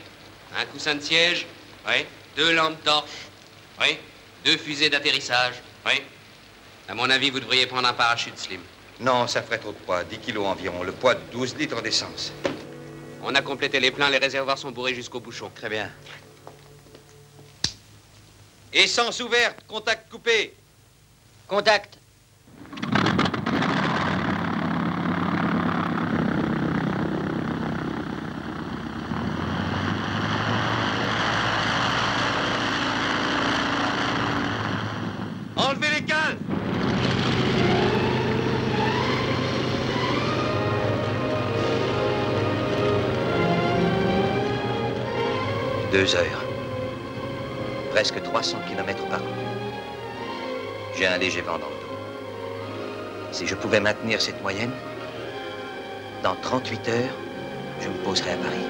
un 0.56 0.64
coussin 0.66 0.94
de 0.94 1.00
siège, 1.00 1.46
oui, 1.88 2.04
deux 2.36 2.52
lampes 2.54 2.80
torches, 2.84 3.26
oui, 3.80 3.96
deux 4.44 4.56
fusées 4.56 4.90
d'atterrissage, 4.90 5.54
oui. 5.86 5.94
À 6.88 6.94
mon 6.94 7.08
avis, 7.10 7.30
vous 7.30 7.40
devriez 7.40 7.66
prendre 7.66 7.88
un 7.88 7.92
parachute, 7.94 8.38
Slim. 8.38 8.60
Non, 9.00 9.26
ça 9.26 9.42
ferait 9.42 9.58
trop 9.58 9.72
de 9.72 9.76
poids, 9.78 10.04
10 10.04 10.18
kilos 10.18 10.46
environ, 10.46 10.84
le 10.84 10.92
poids 10.92 11.14
de 11.14 11.20
12 11.32 11.56
litres 11.56 11.82
d'essence. 11.82 12.32
On 13.22 13.34
a 13.34 13.40
complété 13.42 13.80
les 13.80 13.90
pleins, 13.90 14.10
les 14.10 14.18
réservoirs 14.18 14.58
sont 14.58 14.70
bourrés 14.70 14.94
jusqu'au 14.94 15.18
bouchon. 15.18 15.50
Très 15.54 15.70
bien. 15.70 15.90
Essence 18.74 19.20
ouverte, 19.20 19.64
contact 19.68 20.10
coupé. 20.10 20.52
Contact. 21.46 21.96
Enlevez 35.56 35.90
les 35.90 36.02
cales 36.02 36.36
Deux 45.92 46.16
heures. 46.16 46.33
Presque 47.94 48.20
300 48.20 48.58
km 48.68 49.06
par 49.06 49.20
an. 49.20 49.34
J'ai 50.96 51.06
un 51.06 51.16
léger 51.16 51.42
vent 51.42 51.58
dans 51.58 51.68
le 51.68 51.76
dos. 51.76 51.96
Si 53.30 53.46
je 53.46 53.54
pouvais 53.54 53.78
maintenir 53.78 54.20
cette 54.20 54.42
moyenne, 54.42 54.72
dans 56.24 56.34
38 56.34 56.88
heures, 56.88 57.14
je 57.80 57.88
me 57.88 57.94
poserai 58.02 58.32
à 58.32 58.36
Paris. 58.36 58.66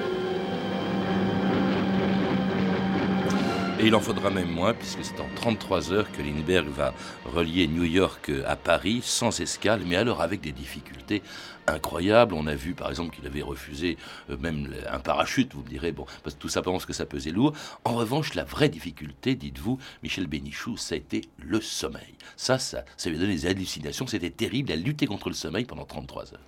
Et 3.77 3.87
il 3.87 3.95
en 3.95 3.99
faudra 3.99 4.29
même 4.29 4.49
moins, 4.49 4.73
puisque 4.73 5.03
c'est 5.03 5.19
en 5.19 5.27
33 5.35 5.91
heures 5.91 6.09
que 6.09 6.21
Lindbergh 6.21 6.69
va 6.69 6.93
relier 7.25 7.67
New 7.67 7.83
York 7.83 8.31
à 8.47 8.55
Paris 8.55 9.01
sans 9.03 9.41
escale, 9.41 9.81
mais 9.85 9.97
alors 9.97 10.21
avec 10.21 10.39
des 10.39 10.53
difficultés 10.53 11.21
incroyables. 11.67 12.33
On 12.35 12.47
a 12.47 12.55
vu 12.55 12.73
par 12.73 12.89
exemple 12.89 13.13
qu'il 13.13 13.27
avait 13.27 13.41
refusé 13.41 13.97
euh, 14.29 14.37
même 14.37 14.73
un 14.89 14.99
parachute, 14.99 15.53
vous 15.53 15.61
me 15.61 15.67
direz, 15.67 15.91
bon, 15.91 16.05
parce 16.23 16.35
que 16.35 16.41
tout 16.41 16.47
simplement 16.47 16.77
parce 16.77 16.85
que 16.85 16.93
ça 16.93 17.05
pesait 17.05 17.31
lourd. 17.31 17.51
En 17.83 17.95
revanche, 17.95 18.33
la 18.33 18.45
vraie 18.45 18.69
difficulté, 18.69 19.35
dites-vous, 19.35 19.77
Michel 20.03 20.27
Bénichou, 20.27 20.77
ça 20.77 20.95
a 20.95 20.97
été 20.97 21.21
le 21.37 21.59
sommeil. 21.59 22.15
Ça, 22.37 22.57
ça, 22.59 22.85
ça 22.95 23.09
lui 23.09 23.17
a 23.17 23.19
donné 23.19 23.33
des 23.35 23.45
hallucinations, 23.45 24.07
c'était 24.07 24.29
terrible, 24.29 24.71
à 24.71 24.77
lutter 24.77 25.05
contre 25.05 25.27
le 25.27 25.35
sommeil 25.35 25.65
pendant 25.65 25.85
33 25.85 26.33
heures. 26.33 26.39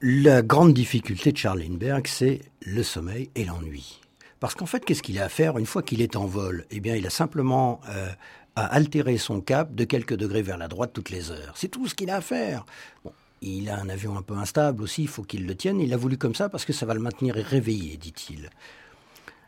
La 0.00 0.42
grande 0.42 0.72
difficulté 0.72 1.32
de 1.32 1.36
Charles 1.36 1.60
Lindbergh, 1.60 2.06
c'est 2.06 2.42
le 2.60 2.84
sommeil 2.84 3.30
et 3.34 3.44
l'ennui. 3.44 4.00
Parce 4.40 4.54
qu'en 4.54 4.66
fait, 4.66 4.84
qu'est-ce 4.84 5.02
qu'il 5.02 5.18
a 5.18 5.24
à 5.24 5.28
faire 5.28 5.58
une 5.58 5.66
fois 5.66 5.82
qu'il 5.82 6.02
est 6.02 6.16
en 6.16 6.26
vol? 6.26 6.66
Eh 6.70 6.80
bien, 6.80 6.94
il 6.94 7.06
a 7.06 7.10
simplement 7.10 7.80
euh, 7.88 8.08
à 8.54 8.66
altérer 8.66 9.18
son 9.18 9.40
cap 9.40 9.74
de 9.74 9.84
quelques 9.84 10.14
degrés 10.14 10.42
vers 10.42 10.58
la 10.58 10.68
droite 10.68 10.92
toutes 10.92 11.10
les 11.10 11.30
heures. 11.30 11.54
C'est 11.56 11.68
tout 11.68 11.86
ce 11.86 11.94
qu'il 11.94 12.10
a 12.10 12.16
à 12.16 12.20
faire. 12.20 12.66
Bon, 13.04 13.12
il 13.42 13.68
a 13.68 13.78
un 13.78 13.88
avion 13.88 14.16
un 14.16 14.22
peu 14.22 14.34
instable 14.34 14.82
aussi, 14.82 15.02
il 15.02 15.08
faut 15.08 15.22
qu'il 15.22 15.46
le 15.46 15.54
tienne. 15.54 15.80
Il 15.80 15.90
l'a 15.90 15.96
voulu 15.96 16.18
comme 16.18 16.34
ça 16.34 16.48
parce 16.48 16.64
que 16.64 16.72
ça 16.72 16.86
va 16.86 16.94
le 16.94 17.00
maintenir 17.00 17.34
réveillé, 17.34 17.96
dit-il. 17.96 18.50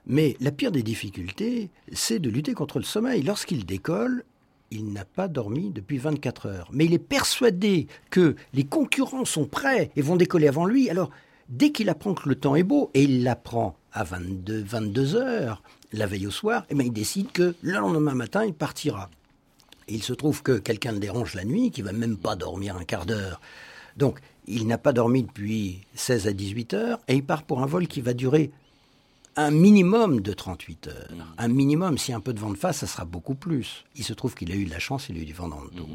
Mais 0.06 0.36
la 0.40 0.52
pire 0.52 0.72
des 0.72 0.82
difficultés, 0.82 1.70
c'est 1.92 2.18
de 2.18 2.30
lutter 2.30 2.54
contre 2.54 2.78
le 2.78 2.84
sommeil. 2.84 3.22
Lorsqu'il 3.22 3.66
décolle, 3.66 4.24
il 4.70 4.92
n'a 4.92 5.04
pas 5.04 5.28
dormi 5.28 5.70
depuis 5.70 5.98
24 5.98 6.46
heures. 6.46 6.68
Mais 6.72 6.86
il 6.86 6.94
est 6.94 6.98
persuadé 6.98 7.86
que 8.10 8.36
les 8.54 8.64
concurrents 8.64 9.24
sont 9.24 9.46
prêts 9.46 9.90
et 9.96 10.02
vont 10.02 10.16
décoller 10.16 10.48
avant 10.48 10.64
lui. 10.64 10.88
Alors, 10.90 11.10
dès 11.48 11.72
qu'il 11.72 11.88
apprend 11.88 12.14
que 12.14 12.28
le 12.28 12.34
temps 12.34 12.56
est 12.56 12.62
beau, 12.62 12.90
et 12.94 13.04
il 13.04 13.22
l'apprend 13.22 13.76
à 13.92 14.04
22, 14.04 14.62
22 14.62 15.16
heures, 15.16 15.62
la 15.92 16.06
veille 16.06 16.26
au 16.26 16.30
soir, 16.30 16.64
eh 16.70 16.74
bien, 16.74 16.86
il 16.86 16.92
décide 16.92 17.32
que 17.32 17.54
le 17.62 17.78
lendemain 17.78 18.14
matin, 18.14 18.44
il 18.44 18.54
partira. 18.54 19.10
Et 19.88 19.94
il 19.94 20.02
se 20.02 20.12
trouve 20.12 20.42
que 20.42 20.58
quelqu'un 20.58 20.92
le 20.92 20.98
dérange 20.98 21.34
la 21.34 21.44
nuit, 21.44 21.70
qui 21.70 21.82
va 21.82 21.92
même 21.92 22.18
pas 22.18 22.36
dormir 22.36 22.76
un 22.76 22.84
quart 22.84 23.06
d'heure. 23.06 23.40
Donc, 23.96 24.20
il 24.46 24.66
n'a 24.66 24.78
pas 24.78 24.92
dormi 24.92 25.22
depuis 25.22 25.80
16 25.94 26.28
à 26.28 26.32
18 26.32 26.74
heures, 26.74 27.00
et 27.08 27.14
il 27.14 27.24
part 27.24 27.42
pour 27.42 27.62
un 27.62 27.66
vol 27.66 27.88
qui 27.88 28.00
va 28.00 28.12
durer 28.12 28.50
un 29.36 29.50
minimum 29.50 30.20
de 30.20 30.32
38 30.32 30.88
heures. 30.88 31.08
Un 31.38 31.48
minimum, 31.48 31.96
si 31.96 32.12
un 32.12 32.20
peu 32.20 32.32
de 32.32 32.40
vent 32.40 32.50
de 32.50 32.56
face, 32.56 32.78
ça 32.78 32.86
sera 32.86 33.04
beaucoup 33.04 33.36
plus. 33.36 33.84
Il 33.94 34.04
se 34.04 34.12
trouve 34.12 34.34
qu'il 34.34 34.50
a 34.52 34.56
eu 34.56 34.64
de 34.64 34.70
la 34.70 34.80
chance, 34.80 35.08
il 35.08 35.16
a 35.16 35.20
eu 35.20 35.24
du 35.24 35.32
vent 35.32 35.48
dans 35.48 35.60
le 35.60 35.70
dos. 35.70 35.88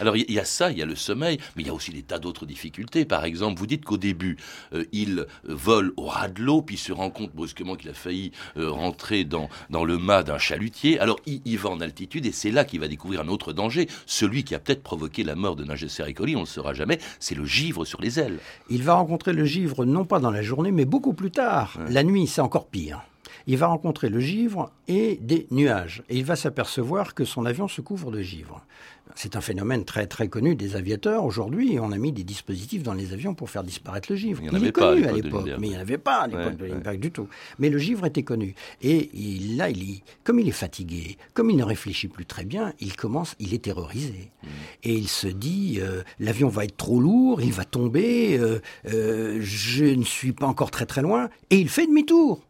Alors 0.00 0.16
il 0.16 0.30
y 0.30 0.38
a 0.38 0.44
ça, 0.44 0.70
il 0.70 0.78
y 0.78 0.82
a 0.82 0.86
le 0.86 0.96
sommeil, 0.96 1.38
mais 1.56 1.62
il 1.62 1.66
y 1.66 1.70
a 1.70 1.74
aussi 1.74 1.92
des 1.92 2.02
tas 2.02 2.18
d'autres 2.18 2.46
difficultés. 2.46 3.04
Par 3.04 3.24
exemple, 3.24 3.58
vous 3.58 3.66
dites 3.66 3.84
qu'au 3.84 3.96
début, 3.96 4.36
euh, 4.72 4.84
il 4.92 5.26
vole 5.44 5.92
au 5.96 6.06
ras 6.06 6.28
de 6.28 6.42
l'eau, 6.42 6.62
puis 6.62 6.76
se 6.76 6.92
rend 6.92 7.10
compte 7.10 7.34
brusquement 7.34 7.76
qu'il 7.76 7.90
a 7.90 7.94
failli 7.94 8.32
euh, 8.56 8.70
rentrer 8.70 9.24
dans, 9.24 9.48
dans 9.70 9.84
le 9.84 9.98
mât 9.98 10.22
d'un 10.22 10.38
chalutier. 10.38 10.98
Alors 11.00 11.18
il, 11.26 11.40
il 11.44 11.58
va 11.58 11.70
en 11.70 11.80
altitude 11.80 12.26
et 12.26 12.32
c'est 12.32 12.50
là 12.50 12.64
qu'il 12.64 12.80
va 12.80 12.88
découvrir 12.88 13.20
un 13.20 13.28
autre 13.28 13.52
danger, 13.52 13.88
celui 14.06 14.44
qui 14.44 14.54
a 14.54 14.58
peut-être 14.58 14.82
provoqué 14.82 15.24
la 15.24 15.34
mort 15.34 15.56
de 15.56 15.64
Nagesser 15.64 16.12
Colli, 16.14 16.36
on 16.36 16.40
ne 16.40 16.44
le 16.44 16.48
saura 16.48 16.74
jamais, 16.74 16.98
c'est 17.20 17.34
le 17.34 17.44
givre 17.44 17.84
sur 17.84 18.00
les 18.00 18.18
ailes. 18.18 18.38
Il 18.70 18.82
va 18.82 18.94
rencontrer 18.94 19.32
le 19.32 19.44
givre 19.44 19.84
non 19.84 20.04
pas 20.04 20.18
dans 20.18 20.30
la 20.30 20.42
journée, 20.42 20.72
mais 20.72 20.84
beaucoup 20.84 21.14
plus 21.14 21.30
tard. 21.30 21.78
La 21.88 22.02
nuit, 22.02 22.26
c'est 22.26 22.40
encore 22.40 22.66
pire. 22.68 23.02
Il 23.46 23.56
va 23.58 23.66
rencontrer 23.68 24.08
le 24.08 24.20
givre 24.20 24.72
et 24.88 25.18
des 25.20 25.46
nuages. 25.50 26.02
Et 26.08 26.16
il 26.16 26.24
va 26.24 26.36
s'apercevoir 26.36 27.14
que 27.14 27.24
son 27.24 27.46
avion 27.46 27.68
se 27.68 27.80
couvre 27.80 28.10
de 28.10 28.20
givre. 28.20 28.64
C'est 29.14 29.36
un 29.36 29.40
phénomène 29.40 29.84
très 29.84 30.06
très 30.06 30.28
connu 30.28 30.56
des 30.56 30.74
aviateurs 30.74 31.24
aujourd'hui. 31.24 31.78
On 31.80 31.92
a 31.92 31.96
mis 31.98 32.12
des 32.12 32.24
dispositifs 32.24 32.82
dans 32.82 32.92
les 32.92 33.12
avions 33.12 33.34
pour 33.34 33.48
faire 33.50 33.62
disparaître 33.62 34.10
le 34.10 34.16
givre. 34.16 34.42
Il 34.42 34.50
en 34.50 34.62
est 34.62 34.72
pas 34.72 34.90
connu 34.90 35.06
à 35.06 35.12
l'époque 35.12 35.48
mais 35.58 35.68
il 35.68 35.70
n'y 35.70 35.76
en 35.76 35.80
avait 35.80 35.98
pas 35.98 36.22
à 36.22 36.26
l'époque 36.26 36.44
Ouais, 36.46 36.54
de 36.54 36.62
ouais. 36.64 36.68
Lindbergh 36.70 37.00
du 37.00 37.10
tout. 37.12 37.28
Mais 37.58 37.70
le 37.70 37.78
givre 37.78 38.04
était 38.04 38.24
connu. 38.24 38.54
Et 38.82 39.10
il, 39.14 39.56
là, 39.56 39.70
il 39.70 40.00
comme 40.24 40.40
il 40.40 40.48
est 40.48 40.52
fatigué, 40.52 41.18
comme 41.34 41.50
il 41.50 41.56
ne 41.56 41.64
réfléchit 41.64 42.08
plus 42.08 42.26
très 42.26 42.44
bien, 42.44 42.72
il 42.80 42.96
commence, 42.96 43.36
il 43.38 43.54
est 43.54 43.62
terrorisé. 43.62 44.30
Mm. 44.42 44.48
Et 44.84 44.94
il 44.94 45.08
se 45.08 45.28
dit, 45.28 45.78
euh, 45.80 46.02
l'avion 46.18 46.48
va 46.48 46.64
être 46.64 46.76
trop 46.76 47.00
lourd, 47.00 47.40
il 47.40 47.52
va 47.52 47.64
tomber, 47.64 48.38
euh, 48.38 48.60
euh, 48.88 49.38
je 49.40 49.84
ne 49.84 50.04
suis 50.04 50.32
pas 50.32 50.46
encore 50.46 50.70
très 50.70 50.86
très 50.86 51.02
loin. 51.02 51.30
Et 51.50 51.58
il 51.58 51.68
fait 51.68 51.86
demi-tour. 51.86 52.42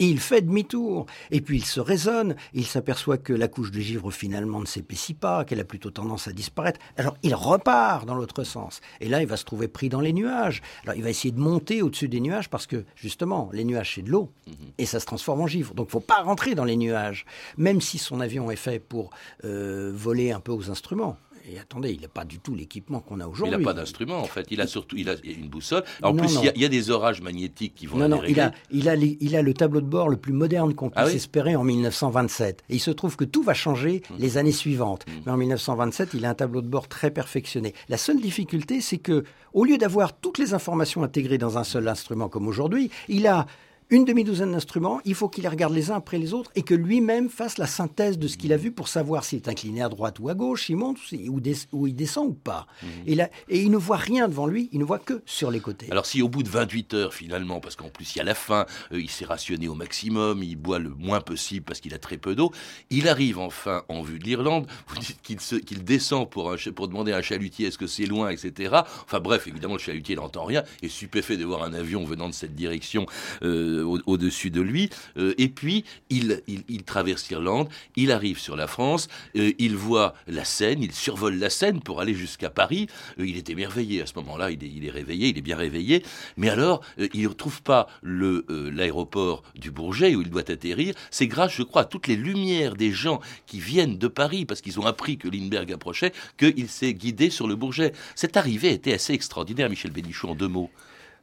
Et 0.00 0.06
il 0.06 0.18
fait 0.18 0.42
demi-tour. 0.42 1.06
Et 1.30 1.40
puis 1.40 1.58
il 1.58 1.64
se 1.64 1.78
raisonne. 1.78 2.34
Il 2.52 2.66
s'aperçoit 2.66 3.18
que 3.18 3.32
la 3.32 3.46
couche 3.46 3.70
de 3.70 3.80
givre 3.80 4.10
finalement 4.10 4.58
ne 4.60 4.66
s'épaissit 4.66 5.14
pas, 5.14 5.44
qu'elle 5.44 5.60
a 5.60 5.64
plutôt 5.64 5.90
tendance 5.90 6.26
à 6.26 6.32
disparaître. 6.32 6.80
Alors 6.96 7.16
il 7.22 7.34
repart 7.34 8.06
dans 8.06 8.14
l'autre 8.14 8.42
sens. 8.42 8.80
Et 9.00 9.08
là, 9.08 9.20
il 9.20 9.28
va 9.28 9.36
se 9.36 9.44
trouver 9.44 9.68
pris 9.68 9.88
dans 9.88 10.00
les 10.00 10.12
nuages. 10.12 10.62
Alors 10.82 10.96
il 10.96 11.02
va 11.02 11.10
essayer 11.10 11.32
de 11.32 11.38
monter 11.38 11.82
au-dessus 11.82 12.08
des 12.08 12.20
nuages 12.20 12.50
parce 12.50 12.66
que 12.66 12.84
justement, 12.96 13.50
les 13.52 13.64
nuages 13.64 13.94
c'est 13.94 14.02
de 14.02 14.10
l'eau 14.10 14.32
et 14.78 14.86
ça 14.86 14.98
se 14.98 15.06
transforme 15.06 15.42
en 15.42 15.46
givre. 15.46 15.74
Donc 15.74 15.90
faut 15.90 16.00
pas 16.00 16.22
rentrer 16.22 16.54
dans 16.54 16.64
les 16.64 16.76
nuages, 16.76 17.26
même 17.56 17.80
si 17.80 17.98
son 17.98 18.20
avion 18.20 18.50
est 18.50 18.56
fait 18.56 18.78
pour 18.78 19.10
euh, 19.44 19.92
voler 19.94 20.32
un 20.32 20.40
peu 20.40 20.52
aux 20.52 20.70
instruments. 20.70 21.16
Et 21.48 21.58
attendez, 21.58 21.92
il 21.92 22.00
n'a 22.00 22.08
pas 22.08 22.24
du 22.24 22.38
tout 22.38 22.54
l'équipement 22.54 23.00
qu'on 23.00 23.20
a 23.20 23.24
Il 23.24 23.28
aujourd'hui. 23.28 23.56
n'a 23.58 23.64
pas 23.64 23.72
d'instrument 23.72 24.18
en 24.20 24.24
fait, 24.24 24.46
il 24.50 24.60
a 24.60 24.66
surtout 24.66 24.96
il 24.96 25.08
a 25.08 25.14
une 25.24 25.48
boussole. 25.48 25.84
En 26.02 26.14
plus, 26.14 26.34
non. 26.34 26.40
il 26.42 26.44
y, 26.44 26.48
a, 26.48 26.52
il 26.54 26.62
y 26.62 26.64
a 26.64 26.68
des 26.68 26.90
orages 26.90 27.20
magnétiques 27.22 27.74
qui 27.74 27.86
vont 27.86 27.98
Non, 27.98 28.08
non, 28.08 28.22
il 28.28 28.38
a, 28.40 28.52
il, 28.70 28.88
a, 28.88 28.96
les- 28.96 29.16
il 29.20 29.34
a 29.36 29.42
le 29.42 29.54
tableau 29.54 29.80
de 29.80 29.86
bord 29.86 30.08
le 30.08 30.16
plus 30.16 30.32
moderne 30.32 30.74
qu'on 30.74 30.90
puisse 30.90 31.02
Ah 31.02 31.06
oui 31.06 31.14
espérer 31.16 31.56
en 31.56 31.64
1927. 31.64 32.62
Et 32.68 32.74
il 32.76 32.80
se 32.80 32.90
trouve 32.90 33.16
que 33.16 33.24
tout 33.24 33.42
va 33.42 33.54
changer 33.54 34.02
Mmh. 34.10 34.14
les 34.18 34.38
années 34.38 34.52
suivantes. 34.52 35.04
Mais 35.26 35.32
en 35.32 35.36
1927, 35.36 36.10
il 36.14 36.24
a 36.24 36.30
un 36.30 36.34
tableau 36.34 36.62
de 36.62 36.68
bord 36.68 36.88
très 36.88 37.10
perfectionné. 37.10 37.74
La 37.88 37.96
seule 37.96 38.20
difficulté, 38.20 38.80
c'est 38.80 38.98
que, 38.98 39.24
au 39.52 39.64
lieu 39.64 39.78
d'avoir 39.78 40.16
toutes 40.18 40.38
les 40.38 40.54
informations 40.54 41.02
intégrées 41.02 41.38
dans 41.38 41.58
un 41.58 41.64
seul 41.64 41.86
instrument 41.88 42.28
comme 42.28 42.46
aujourd'hui, 42.48 42.90
il 43.08 43.26
a 43.26 43.46
une 43.90 44.04
demi-douzaine 44.04 44.52
d'instruments, 44.52 45.00
il 45.04 45.14
faut 45.14 45.28
qu'il 45.28 45.42
les 45.42 45.48
regarde 45.48 45.74
les 45.74 45.90
uns 45.90 45.96
après 45.96 46.18
les 46.18 46.32
autres 46.32 46.50
et 46.54 46.62
que 46.62 46.74
lui-même 46.74 47.28
fasse 47.28 47.58
la 47.58 47.66
synthèse 47.66 48.18
de 48.18 48.28
ce 48.28 48.36
qu'il 48.36 48.52
a 48.52 48.56
vu 48.56 48.70
pour 48.72 48.88
savoir 48.88 49.24
s'il 49.24 49.36
est 49.38 49.48
incliné 49.48 49.82
à 49.82 49.88
droite 49.88 50.18
ou 50.20 50.28
à 50.28 50.34
gauche, 50.34 50.66
s'il 50.66 50.76
monte 50.76 50.98
ou 51.28 51.40
ou, 51.72 51.86
il 51.86 51.94
descend 51.94 52.28
ou 52.28 52.32
pas. 52.34 52.66
Et, 53.06 53.14
là, 53.14 53.28
et 53.48 53.60
il 53.60 53.70
ne 53.70 53.76
voit 53.76 53.96
rien 53.96 54.28
devant 54.28 54.46
lui, 54.46 54.68
il 54.72 54.78
ne 54.78 54.84
voit 54.84 54.98
que 54.98 55.22
sur 55.26 55.50
les 55.50 55.60
côtés. 55.60 55.86
Alors 55.90 56.06
si 56.06 56.22
au 56.22 56.28
bout 56.28 56.42
de 56.42 56.48
28 56.48 56.94
heures 56.94 57.14
finalement, 57.14 57.60
parce 57.60 57.76
qu'en 57.76 57.88
plus 57.88 58.14
il 58.14 58.18
y 58.18 58.20
a 58.20 58.24
la 58.24 58.34
faim, 58.34 58.66
euh, 58.92 59.00
il 59.00 59.10
s'est 59.10 59.24
rationné 59.24 59.68
au 59.68 59.74
maximum, 59.74 60.42
il 60.42 60.56
boit 60.56 60.78
le 60.78 60.90
moins 60.90 61.20
possible 61.20 61.64
parce 61.64 61.80
qu'il 61.80 61.94
a 61.94 61.98
très 61.98 62.16
peu 62.16 62.34
d'eau, 62.34 62.52
il 62.90 63.08
arrive 63.08 63.38
enfin 63.38 63.82
en 63.88 64.02
vue 64.02 64.18
de 64.18 64.24
l'Irlande, 64.24 64.66
vous 64.88 64.98
dites 64.98 65.20
qu'il 65.22 65.84
descend 65.84 66.28
pour, 66.30 66.52
un 66.52 66.56
ch- 66.56 66.70
pour 66.74 66.88
demander 66.88 67.12
à 67.12 67.16
un 67.18 67.22
chalutier 67.22 67.66
est-ce 67.68 67.78
que 67.78 67.86
c'est 67.86 68.06
loin, 68.06 68.30
etc. 68.30 68.76
Enfin 69.04 69.20
bref, 69.20 69.46
évidemment 69.48 69.74
le 69.74 69.80
chalutier 69.80 70.16
n'entend 70.16 70.44
rien, 70.44 70.62
est 70.82 70.88
stupéfait 70.88 71.36
de 71.36 71.44
voir 71.44 71.62
un 71.62 71.72
avion 71.72 72.04
venant 72.04 72.28
de 72.28 72.34
cette 72.34 72.54
direction 72.54 73.06
euh, 73.42 73.79
au- 73.82 74.00
au-dessus 74.06 74.50
de 74.50 74.60
lui, 74.60 74.90
Euh, 75.16 75.34
et 75.38 75.48
puis 75.48 75.84
il, 76.08 76.42
il, 76.46 76.82
traverse 76.84 77.28
l'Irlande, 77.30 77.68
il 77.96 78.10
arrive 78.12 78.38
sur 78.38 78.56
la 78.56 78.66
France, 78.66 79.08
euh, 79.36 79.52
il 79.58 79.76
voit 79.76 80.14
la 80.26 80.44
Seine, 80.44 80.82
il 80.82 80.92
survole 80.92 81.36
la 81.36 81.50
Seine 81.50 81.80
pour 81.80 82.00
aller 82.00 82.14
jusqu'à 82.14 82.50
Paris, 82.50 82.86
Euh, 83.18 83.26
il 83.26 83.36
est 83.36 83.48
émerveillé 83.50 84.02
à 84.02 84.06
ce 84.06 84.14
moment-là, 84.16 84.50
il 84.50 84.62
est, 84.64 84.68
il 84.68 84.84
est 84.86 84.90
réveillé, 84.90 85.28
il 85.28 85.38
est 85.38 85.42
bien 85.42 85.56
réveillé, 85.56 86.02
mais 86.36 86.48
alors 86.48 86.82
il 87.14 87.22
ne 87.22 87.28
trouve 87.32 87.62
pas 87.62 87.88
l'aéroport 88.02 89.42
du 89.54 89.70
Bourget 89.70 90.14
où 90.14 90.22
il 90.22 90.30
doit 90.30 90.48
atterrir, 90.50 90.94
c'est 91.10 91.26
grâce, 91.26 91.52
je 91.54 91.62
crois, 91.62 91.82
à 91.82 91.84
toutes 91.84 92.06
les 92.06 92.16
lumières 92.16 92.76
des 92.76 92.92
gens 92.92 93.20
qui 93.46 93.60
viennent 93.60 93.98
de 93.98 94.08
Paris, 94.08 94.44
parce 94.46 94.60
qu'ils 94.60 94.78
ont 94.80 94.86
appris 94.86 95.16
que 95.18 95.28
Lindbergh 95.28 95.72
approchait, 95.72 96.12
qu'il 96.38 96.68
s'est 96.68 96.94
guidé 96.94 97.30
sur 97.30 97.46
le 97.46 97.56
Bourget. 97.56 97.92
Cette 98.14 98.36
arrivée 98.36 98.72
était 98.72 98.92
assez 98.92 99.12
extraordinaire, 99.12 99.68
Michel 99.70 99.90
Bénichou, 99.92 100.28
en 100.28 100.34
deux 100.34 100.48
mots. 100.48 100.70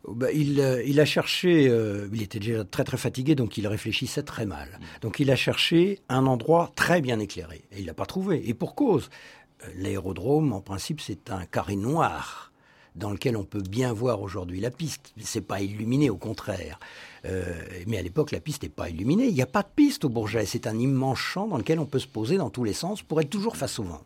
Bah, 0.07 0.31
il, 0.31 0.59
euh, 0.59 0.83
il, 0.85 0.99
a 0.99 1.05
cherché, 1.05 1.67
euh, 1.67 2.07
il 2.13 2.21
était 2.21 2.39
déjà 2.39 2.63
très 2.63 2.83
très 2.83 2.97
fatigué, 2.97 3.35
donc 3.35 3.57
il 3.57 3.67
réfléchissait 3.67 4.23
très 4.23 4.45
mal. 4.45 4.69
Mm. 4.69 4.83
Donc 5.01 5.19
il 5.19 5.31
a 5.31 5.35
cherché 5.35 5.99
un 6.09 6.25
endroit 6.25 6.71
très 6.75 7.01
bien 7.01 7.19
éclairé. 7.19 7.63
Et 7.71 7.79
il 7.79 7.85
l'a 7.85 7.93
pas 7.93 8.05
trouvé. 8.05 8.47
Et 8.47 8.53
pour 8.53 8.75
cause, 8.75 9.09
euh, 9.63 9.67
l'aérodrome, 9.77 10.53
en 10.53 10.61
principe, 10.61 11.01
c'est 11.01 11.29
un 11.29 11.45
carré 11.45 11.75
noir 11.75 12.51
dans 12.95 13.11
lequel 13.11 13.37
on 13.37 13.43
peut 13.43 13.61
bien 13.61 13.93
voir 13.93 14.21
aujourd'hui 14.21 14.59
la 14.59 14.71
piste. 14.71 15.13
C'est 15.19 15.45
pas 15.45 15.61
illuminé, 15.61 16.09
au 16.09 16.17
contraire. 16.17 16.79
mais 17.85 17.97
à 17.97 18.01
l'époque, 18.01 18.31
la 18.31 18.39
piste 18.39 18.63
n'est 18.63 18.69
pas 18.69 18.89
illuminée. 18.89 19.27
Il 19.27 19.35
n'y 19.35 19.41
a 19.43 19.45
pas 19.45 19.61
de 19.61 19.67
piste 19.75 20.03
au 20.05 20.09
Bourget. 20.09 20.47
C'est 20.47 20.65
un 20.65 20.79
immense 20.79 21.19
champ 21.19 21.47
dans 21.47 21.57
lequel 21.57 21.79
on 21.79 21.85
peut 21.85 21.99
se 21.99 22.07
poser 22.07 22.37
dans 22.37 22.49
tous 22.49 22.63
les 22.63 22.73
sens 22.73 23.03
pour 23.03 23.21
être 23.21 23.29
toujours 23.29 23.55
face 23.55 23.77
au 23.77 23.83
vent. 23.83 24.01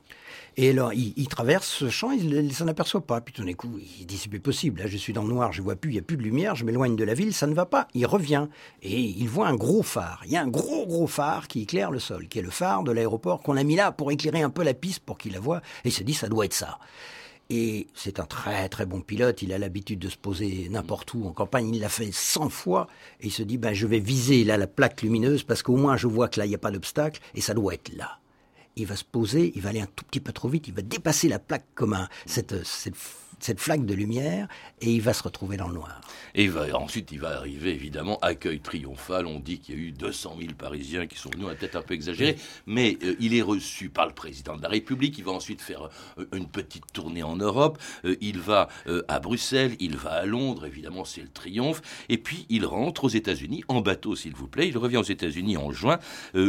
Et 0.58 0.70
alors, 0.70 0.93
il, 0.93 1.27
traverse 1.29 1.67
ce 1.67 1.89
champ, 1.89 2.12
il 2.12 2.27
ne 2.29 2.50
s'en 2.51 2.67
aperçoit 2.67 3.01
pas. 3.01 3.22
Puis 3.22 3.34
tout 3.34 3.43
d'un 3.43 3.53
coup, 3.53 3.79
il 4.00 4.05
dit, 4.05 4.17
c'est 4.17 4.27
plus 4.27 4.41
possible. 4.41 4.81
Là, 4.81 4.88
je 4.88 4.98
suis 4.98 5.13
dans 5.13 5.24
le 5.24 5.29
noir, 5.29 5.53
je 5.53 5.62
vois 5.62 5.75
plus, 5.75 5.91
il 5.91 5.93
n'y 5.93 6.00
a 6.00 6.03
plus 6.03 6.17
de 6.17 6.24
lumière, 6.24 6.55
je 6.55 6.65
m'éloigne 6.65 6.96
de 6.96 7.03
la 7.05 7.13
ville, 7.13 7.34
ça 7.34 7.48
ne 7.48 7.53
va 7.53 7.65
pas. 7.65 7.88
Il 7.93 8.05
revient 8.05 8.48
et 8.81 9.00
il 9.00 9.29
voit 9.29 9.48
un 9.48 9.55
gros 9.55 9.81
phare. 9.81 10.22
Il 10.25 10.31
y 10.31 10.38
a 10.38 10.41
un 10.41 10.50
gros, 10.50 10.86
gros 10.86 11.08
phare 11.08 11.48
qui 11.48 11.62
éclaire 11.62 11.89
le 11.89 12.00
sol, 12.00 12.27
qui 12.27 12.39
est 12.39 12.41
le 12.41 12.50
phare 12.50 12.84
de 12.84 12.91
l'aéroport 12.91 13.41
qu'on 13.41 13.55
a 13.55 13.63
mis 13.63 13.75
là 13.75 13.91
pour 13.91 14.12
éclairer 14.12 14.41
un 14.41 14.50
peu 14.50 14.63
la 14.63 14.74
piste 14.74 15.00
pour 15.00 15.17
qu'il 15.17 15.34
la 15.34 15.39
voie. 15.39 15.62
Et 15.86 15.89
il 15.89 15.93
se 15.93 16.03
dit, 16.03 16.13
ça 16.13 16.27
doit 16.27 16.46
être 16.46 16.53
ça. 16.53 16.79
Et 17.50 17.88
c'est 17.93 18.20
un 18.20 18.25
très 18.25 18.70
très 18.70 18.86
bon 18.86 19.01
pilote, 19.01 19.41
il 19.41 19.51
a 19.51 19.58
l'habitude 19.58 20.00
de 20.00 20.08
se 20.08 20.17
poser 20.17 20.70
n'importe 20.70 21.13
où 21.13 21.25
en 21.27 21.34
campagne, 21.34 21.74
il 21.74 21.81
l'a 21.81 21.89
fait 21.89 22.10
100 22.10 22.48
fois, 22.50 22.88
et 23.20 23.27
il 23.27 23.31
se 23.31 23.43
dit, 23.43 23.58
ben, 23.58 23.74
je 23.74 23.88
vais 23.88 24.00
viser 24.00 24.46
là 24.46 24.55
la 24.55 24.67
plaque 24.67 25.01
lumineuse 25.01 25.43
parce 25.43 25.62
qu'au 25.62 25.75
moins 25.75 25.98
je 25.98 26.08
vois 26.08 26.29
que 26.29 26.39
là 26.39 26.46
il 26.46 26.50
n'y 26.50 26.55
a 26.55 26.60
pas 26.60 26.72
d'obstacle, 26.72 27.20
et 27.36 27.41
ça 27.41 27.53
doit 27.53 27.74
être 27.74 27.93
là 27.93 28.22
il 28.75 28.87
va 28.87 28.95
se 28.95 29.03
poser, 29.03 29.51
il 29.55 29.61
va 29.61 29.69
aller 29.69 29.81
un 29.81 29.87
tout 29.87 30.05
petit 30.05 30.19
peu 30.19 30.31
trop 30.31 30.49
vite, 30.49 30.67
il 30.67 30.73
va 30.73 30.81
dépasser 30.81 31.27
la 31.27 31.39
plaque 31.39 31.65
comme 31.75 31.93
un, 31.93 32.07
cette, 32.25 32.63
cette 32.63 32.95
cette 33.43 33.60
flaque 33.60 33.86
de 33.86 33.93
lumière 33.93 34.48
et 34.81 34.91
il 34.91 35.01
va 35.01 35.13
se 35.13 35.24
retrouver 35.24 35.57
dans 35.57 35.67
le 35.67 35.75
noir. 35.75 36.01
Et 36.36 36.48
va, 36.48 36.65
ensuite, 36.77 37.12
il 37.12 37.19
va 37.19 37.38
arriver 37.38 37.71
évidemment 37.71 38.17
accueil 38.21 38.60
triomphal. 38.60 39.25
On 39.25 39.39
dit 39.39 39.60
qu'il 39.60 39.75
y 39.75 39.77
a 39.77 39.81
eu 39.81 39.91
200 39.91 40.38
000 40.39 40.53
Parisiens 40.57 41.07
qui 41.07 41.17
sont 41.17 41.29
venus, 41.29 41.48
à 41.50 41.55
tête 41.55 41.75
un 41.75 41.81
peu 41.81 41.93
exagéré, 41.93 42.38
mais 42.65 42.98
euh, 43.03 43.15
il 43.19 43.36
est 43.36 43.41
reçu 43.41 43.89
par 43.89 44.07
le 44.07 44.13
président 44.13 44.55
de 44.55 44.62
la 44.62 44.69
République. 44.69 45.17
Il 45.17 45.25
va 45.25 45.31
ensuite 45.31 45.62
faire 45.62 45.89
euh, 46.17 46.25
une 46.33 46.48
petite 46.48 46.86
tournée 46.93 47.24
en 47.24 47.36
Europe. 47.36 47.79
Euh, 48.05 48.15
il 48.21 48.39
va 48.39 48.69
à 49.07 49.19
Bruxelles, 49.19 49.75
il 49.79 49.98
va 49.98 50.12
à 50.12 50.25
Londres, 50.25 50.65
évidemment, 50.65 51.05
c'est 51.05 51.21
le 51.21 51.29
triomphe. 51.29 51.81
Et 52.10 52.17
puis 52.17 52.45
il 52.50 52.65
rentre 52.65 53.05
aux 53.05 53.10
États-Unis 53.10 53.63
en 53.67 53.81
bateau, 53.81 54.15
s'il 54.15 54.33
vous 54.33 54.48
plaît. 54.48 54.67
Il 54.67 54.77
revient 54.77 54.98
aux 54.98 55.03
États-Unis 55.03 55.57
en 55.57 55.71
juin, 55.71 56.00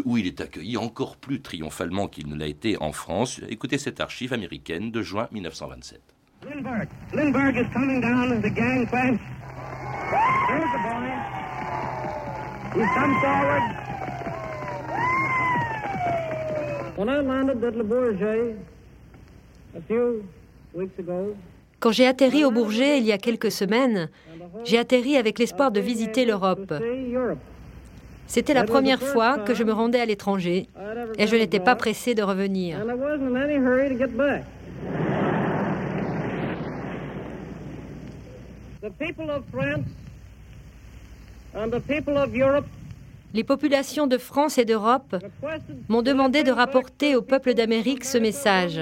où 0.04 0.16
il 0.16 0.26
est 0.26 0.40
accueilli 0.40 0.76
encore 0.76 1.16
plus 1.16 1.40
triomphalement 1.40 2.08
qu'il 2.08 2.28
ne 2.28 2.36
l'a 2.36 2.46
été 2.46 2.76
en 2.78 2.92
France. 2.92 3.40
Écoutez 3.48 3.78
cette 3.78 4.00
archive 4.00 4.32
américaine 4.32 4.90
de 4.90 5.02
juin 5.02 5.28
1927. 5.32 6.21
Lindbergh. 6.44 6.88
Lindbergh 7.12 7.56
is 7.56 7.66
coming 7.72 8.00
down 8.00 8.40
the 8.40 8.50
gangplank. 8.50 9.20
Here's 10.48 10.70
the 10.74 10.82
boy. 10.88 11.08
He's 12.74 12.90
come 12.94 13.12
forward. 13.20 13.62
When 16.96 17.08
I 17.08 17.20
landed 17.20 17.62
at 17.64 17.76
Le 17.76 17.84
Bourget 17.84 18.56
a 19.76 19.80
few 19.86 20.24
weeks 20.74 20.98
ago, 20.98 21.36
quand 21.80 21.92
j'ai 21.92 22.06
atterri 22.06 22.44
au 22.44 22.50
Bourget 22.50 22.98
il 22.98 23.04
y 23.04 23.12
a 23.12 23.18
quelques 23.18 23.50
semaines, 23.50 24.08
j'ai 24.64 24.78
atterri 24.78 25.16
avec 25.16 25.38
l'espoir 25.38 25.70
de 25.70 25.80
visiter 25.80 26.24
l'Europe. 26.24 26.72
C'était 28.26 28.54
la 28.54 28.64
première 28.64 29.02
fois 29.02 29.38
que 29.38 29.54
je 29.54 29.64
me 29.64 29.72
rendais 29.72 30.00
à 30.00 30.06
l'étranger 30.06 30.68
et 31.18 31.26
je 31.26 31.36
n'étais 31.36 31.60
pas 31.60 31.74
pressé 31.74 32.14
de 32.14 32.22
revenir. 32.22 32.78
Les 43.34 43.44
populations 43.44 44.06
de 44.06 44.18
France 44.18 44.58
et 44.58 44.64
d'Europe 44.64 45.16
m'ont 45.88 46.02
demandé 46.02 46.42
de 46.42 46.50
rapporter 46.50 47.14
au 47.14 47.22
peuple 47.22 47.54
d'Amérique 47.54 48.04
ce 48.04 48.18
message. 48.18 48.80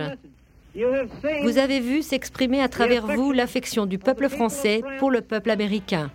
Vous 1.43 1.59
avez 1.59 1.81
vu 1.81 2.03
s'exprimer 2.03 2.63
à 2.63 2.69
travers 2.69 3.07
vous 3.07 3.33
l'affection 3.33 3.87
du 3.87 3.99
peuple 3.99 4.29
français 4.29 4.83
pour 4.99 5.11
le 5.11 5.21
peuple 5.21 5.51
américain. 5.51 6.11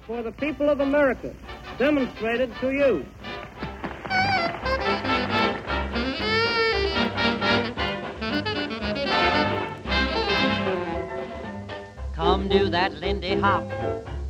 Come 12.35 12.49
do 12.49 12.67
that 12.67 12.91
Lindy 12.95 13.35
Hop, 13.35 13.63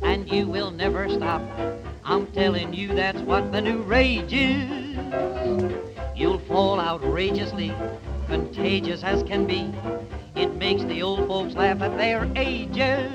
and 0.00 0.30
you 0.30 0.46
will 0.46 0.70
never 0.70 1.08
stop. 1.08 1.42
I'm 2.04 2.28
telling 2.28 2.72
you 2.72 2.94
that's 2.94 3.18
what 3.22 3.50
the 3.50 3.60
new 3.60 3.82
rage 3.82 4.32
is. 4.32 4.96
You'll 6.14 6.38
fall 6.38 6.78
outrageously, 6.78 7.74
contagious 8.28 9.02
as 9.02 9.24
can 9.24 9.44
be. 9.44 9.74
It 10.40 10.54
makes 10.54 10.84
the 10.84 11.02
old 11.02 11.26
folks 11.26 11.54
laugh 11.54 11.82
at 11.82 11.98
their 11.98 12.30
ages. 12.36 13.10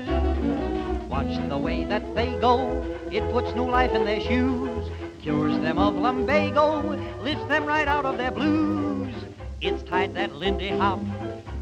Watch 1.08 1.38
the 1.48 1.56
way 1.56 1.84
that 1.84 2.14
they 2.14 2.38
go, 2.38 2.84
it 3.10 3.22
puts 3.32 3.54
new 3.54 3.70
life 3.70 3.92
in 3.92 4.04
their 4.04 4.20
shoes. 4.20 4.90
Cures 5.22 5.58
them 5.62 5.78
of 5.78 5.96
lumbago, 5.96 6.82
lifts 7.22 7.46
them 7.46 7.64
right 7.64 7.88
out 7.88 8.04
of 8.04 8.18
their 8.18 8.30
blues. 8.30 9.14
It's 9.62 9.82
tight 9.84 10.12
that 10.12 10.34
Lindy 10.34 10.68
Hop, 10.68 11.00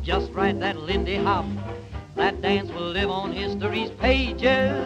just 0.02 0.32
right 0.32 0.58
that 0.58 0.78
Lindy 0.78 1.14
Hop. 1.14 1.46
That 2.20 2.42
dance 2.42 2.70
will 2.72 2.90
live 2.90 3.08
on 3.08 3.32
history's 3.32 3.88
pages. 3.92 4.76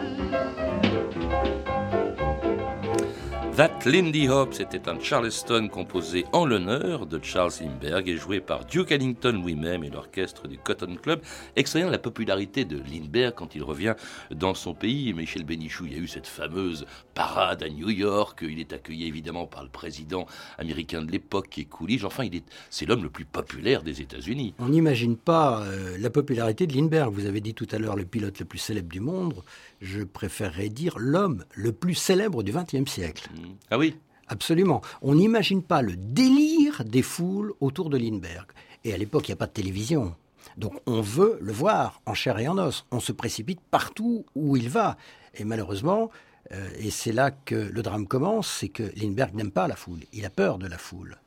That 3.57 3.85
Lindy 3.85 4.27
Hop, 4.27 4.53
c'était 4.53 4.89
un 4.89 4.99
Charleston 4.99 5.69
composé 5.71 6.25
en 6.33 6.45
l'honneur 6.45 7.05
de 7.05 7.23
Charles 7.23 7.53
Lindbergh 7.61 8.09
et 8.09 8.17
joué 8.17 8.41
par 8.41 8.65
Duke 8.65 8.91
Ellington 8.91 9.41
lui-même 9.45 9.85
et 9.85 9.89
l'orchestre 9.89 10.49
du 10.49 10.57
Cotton 10.57 10.97
Club, 11.01 11.21
extrayant 11.55 11.89
la 11.89 11.97
popularité 11.97 12.65
de 12.65 12.77
Lindbergh 12.77 13.33
quand 13.33 13.55
il 13.55 13.63
revient 13.63 13.95
dans 14.29 14.55
son 14.55 14.73
pays. 14.73 15.13
Michel 15.13 15.45
Benichou, 15.45 15.85
il 15.85 15.93
y 15.93 15.95
a 15.95 15.99
eu 15.99 16.07
cette 16.07 16.27
fameuse 16.27 16.85
parade 17.13 17.63
à 17.63 17.69
New 17.69 17.89
York, 17.89 18.39
il 18.41 18.59
est 18.59 18.73
accueilli 18.73 19.07
évidemment 19.07 19.45
par 19.45 19.63
le 19.63 19.69
président 19.69 20.25
américain 20.57 21.01
de 21.01 21.09
l'époque 21.09 21.47
qui 21.49 21.61
est 21.61 21.65
Coolidge. 21.65 22.03
Enfin, 22.03 22.25
il 22.25 22.35
est, 22.35 22.43
c'est 22.69 22.85
l'homme 22.85 23.03
le 23.03 23.09
plus 23.09 23.25
populaire 23.25 23.83
des 23.83 24.01
États-Unis. 24.01 24.53
On 24.59 24.67
n'imagine 24.67 25.15
pas 25.15 25.61
euh, 25.61 25.97
la 25.97 26.09
popularité 26.09 26.67
de 26.67 26.75
Lindbergh. 26.75 27.13
Vous 27.13 27.25
avez 27.25 27.39
dit 27.39 27.53
tout 27.53 27.67
à 27.71 27.77
l'heure 27.77 27.95
le 27.95 28.03
pilote 28.03 28.37
le 28.37 28.45
plus 28.45 28.59
célèbre 28.59 28.89
du 28.89 28.99
monde. 28.99 29.33
Je 29.79 30.03
préférerais 30.03 30.67
dire 30.67 30.95
l'homme 30.97 31.45
le 31.53 31.71
plus 31.71 31.95
célèbre 31.95 32.43
du 32.43 32.51
XXe 32.51 32.89
siècle. 32.91 33.29
Mmh. 33.33 33.44
Ah 33.69 33.77
oui 33.77 33.95
Absolument. 34.27 34.81
On 35.01 35.15
n'imagine 35.15 35.61
pas 35.61 35.81
le 35.81 35.95
délire 35.95 36.83
des 36.83 37.03
foules 37.03 37.53
autour 37.59 37.89
de 37.89 37.97
Lindbergh. 37.97 38.47
Et 38.83 38.93
à 38.93 38.97
l'époque, 38.97 39.27
il 39.27 39.31
n'y 39.31 39.35
a 39.35 39.37
pas 39.37 39.47
de 39.47 39.51
télévision. 39.51 40.15
Donc 40.57 40.73
on 40.85 41.01
veut 41.01 41.37
le 41.41 41.51
voir 41.51 42.01
en 42.05 42.13
chair 42.13 42.39
et 42.39 42.47
en 42.47 42.57
os. 42.57 42.85
On 42.91 42.99
se 42.99 43.11
précipite 43.11 43.59
partout 43.71 44.25
où 44.35 44.57
il 44.57 44.69
va. 44.69 44.97
Et 45.35 45.43
malheureusement, 45.43 46.09
euh, 46.51 46.69
et 46.79 46.91
c'est 46.91 47.11
là 47.11 47.31
que 47.31 47.55
le 47.55 47.81
drame 47.81 48.07
commence, 48.07 48.47
c'est 48.47 48.69
que 48.69 48.83
Lindbergh 48.95 49.33
n'aime 49.35 49.51
pas 49.51 49.67
la 49.67 49.75
foule. 49.75 50.01
Il 50.13 50.25
a 50.25 50.29
peur 50.29 50.57
de 50.57 50.67
la 50.67 50.77
foule. 50.77 51.17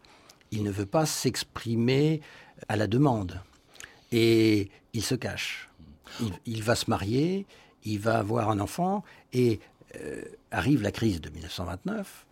Il 0.51 0.63
ne 0.63 0.71
veut 0.71 0.87
pas 0.87 1.07
s'exprimer 1.07 2.21
à 2.69 2.77
la 2.77 2.87
demande. 2.87 3.41
Et 4.13 4.71
il 4.93 5.03
se 5.03 5.15
cache. 5.15 5.69
Il, 6.47 6.63
va 6.63 6.75
se 6.75 6.89
marier, 6.89 7.47
il 7.85 7.99
va 7.99 8.19
avoir 8.19 8.49
un 8.49 8.61
enfant, 8.61 9.05
et 9.35 9.61
euh, 9.97 10.23
arrive 10.51 10.83
la 10.83 10.93
crise 10.93 11.21
de 11.21 11.31
1929, 11.31 12.27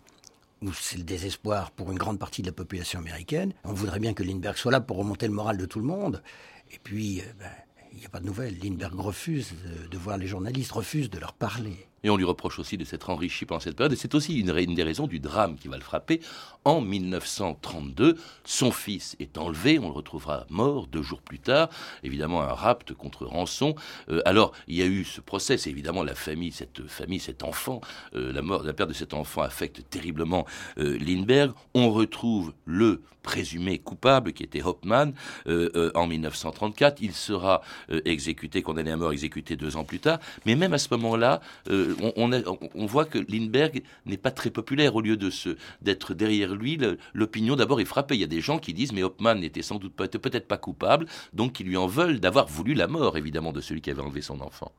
où 0.62 0.72
c'est 0.72 0.98
le 0.98 1.04
désespoir 1.04 1.70
pour 1.70 1.90
une 1.90 1.98
grande 1.98 2.18
partie 2.18 2.42
de 2.42 2.46
la 2.46 2.52
population 2.52 2.98
américaine. 2.98 3.52
On 3.64 3.72
voudrait 3.72 4.00
bien 4.00 4.14
que 4.14 4.22
Lindbergh 4.22 4.56
soit 4.56 4.72
là 4.72 4.80
pour 4.80 4.96
remonter 4.96 5.26
le 5.26 5.32
moral 5.32 5.56
de 5.56 5.66
tout 5.66 5.80
le 5.80 5.86
monde. 5.86 6.22
Et 6.70 6.78
puis, 6.82 7.20
euh, 7.20 7.24
ben, 7.38 7.50
il 7.92 7.98
n'y 7.98 8.06
a 8.06 8.10
pas 8.10 8.20
de 8.20 8.26
nouvelles. 8.26 8.58
Lindbergh 8.62 8.98
refuse 8.98 9.54
de 9.90 9.98
voir 9.98 10.18
les 10.18 10.26
journalistes, 10.26 10.72
refuse 10.72 11.08
de 11.08 11.18
leur 11.18 11.32
parler. 11.32 11.88
Et 12.06 12.10
on 12.10 12.16
lui 12.16 12.24
reproche 12.24 12.60
aussi 12.60 12.78
de 12.78 12.84
s'être 12.84 13.10
enrichi 13.10 13.46
pendant 13.46 13.58
cette 13.58 13.74
période. 13.74 13.92
Et 13.92 13.96
c'est 13.96 14.14
aussi 14.14 14.38
une, 14.38 14.52
des 14.52 14.82
raisons 14.84 15.08
du 15.08 15.18
drame 15.18 15.56
qui 15.56 15.66
va 15.66 15.76
le 15.76 15.82
frapper. 15.82 16.20
En 16.64 16.80
1932, 16.80 18.16
son 18.44 18.70
fils 18.70 19.16
est 19.18 19.38
enlevé. 19.38 19.80
On 19.80 19.88
le 19.88 19.92
retrouvera 19.92 20.46
mort 20.48 20.86
deux 20.86 21.02
jours 21.02 21.20
plus 21.20 21.40
tard. 21.40 21.68
Évidemment, 22.04 22.42
un 22.42 22.52
rapt 22.52 22.92
contre 22.92 23.26
rançon. 23.26 23.74
Euh, 24.08 24.22
alors, 24.24 24.52
il 24.68 24.76
y 24.76 24.82
a 24.82 24.86
eu 24.86 25.04
ce 25.04 25.20
procès. 25.20 25.56
évidemment 25.66 26.04
la 26.04 26.14
famille, 26.14 26.52
cette 26.52 26.86
famille, 26.86 27.18
cet 27.18 27.42
enfant. 27.42 27.80
Euh, 28.14 28.32
la 28.32 28.42
mort, 28.42 28.62
la 28.62 28.72
perte 28.72 28.90
de 28.90 28.94
cet 28.94 29.12
enfant 29.12 29.42
affecte 29.42 29.82
terriblement 29.90 30.46
euh, 30.78 30.96
Lindbergh. 31.00 31.52
On 31.74 31.90
retrouve 31.90 32.52
le 32.66 33.02
présumé 33.22 33.80
coupable 33.80 34.32
qui 34.32 34.44
était 34.44 34.62
Hopman 34.62 35.12
en 35.46 36.06
1934. 36.06 37.02
Il 37.02 37.12
sera 37.12 37.60
exécuté, 38.04 38.62
condamné 38.62 38.92
à 38.92 38.96
mort, 38.96 39.10
exécuté 39.10 39.56
deux 39.56 39.76
ans 39.76 39.82
plus 39.82 39.98
tard. 39.98 40.20
Mais 40.44 40.54
même 40.54 40.72
à 40.72 40.78
ce 40.78 40.86
moment-là, 40.92 41.40
on, 42.16 42.86
voit 42.86 43.04
que 43.04 43.18
Lindbergh 43.18 43.82
n'est 44.04 44.16
pas 44.16 44.30
très 44.30 44.50
populaire. 44.50 44.94
Au 44.96 45.00
lieu 45.00 45.16
de 45.16 45.30
d'être 45.82 46.14
derrière 46.14 46.54
lui, 46.54 46.78
l'opinion 47.14 47.56
d'abord 47.56 47.80
est 47.80 47.84
frappée. 47.84 48.14
Il 48.14 48.20
y 48.20 48.24
a 48.24 48.28
des 48.28 48.40
gens 48.40 48.58
qui 48.58 48.74
disent 48.74 48.92
mais 48.92 49.02
Hopman 49.02 49.34
n'était 49.34 49.62
sans 49.62 49.78
doute 49.78 49.94
peut-être 49.94 50.48
pas 50.48 50.58
coupable, 50.58 51.06
donc 51.32 51.52
qui 51.52 51.64
lui 51.64 51.76
en 51.76 51.86
veulent 51.86 52.20
d'avoir 52.20 52.46
voulu 52.46 52.74
la 52.74 52.86
mort 52.86 53.16
évidemment 53.16 53.52
de 53.52 53.60
celui 53.60 53.80
qui 53.80 53.90
avait 53.90 54.02
enlevé 54.02 54.22
son 54.22 54.40
enfant. 54.40 54.72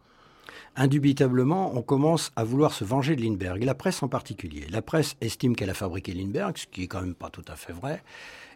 Indubitablement, 0.76 1.76
on 1.76 1.82
commence 1.82 2.32
à 2.36 2.44
vouloir 2.44 2.72
se 2.72 2.84
venger 2.84 3.16
de 3.16 3.24
Lindbergh, 3.24 3.64
et 3.64 3.66
la 3.66 3.74
presse 3.74 4.04
en 4.04 4.08
particulier. 4.08 4.68
La 4.70 4.84
presse 4.84 5.16
estime 5.22 5.56
qu'elle 5.56 5.72
a 5.72 5.74
fabriqué 5.74 6.14
Lindbergh, 6.14 6.56
ce 6.56 6.68
qui 6.68 6.84
est 6.84 6.88
quand 6.88 7.02
même 7.02 7.16
pas 7.16 7.32
tout 7.32 7.46
à 7.48 7.56
fait 7.56 7.74
vrai, 7.74 8.04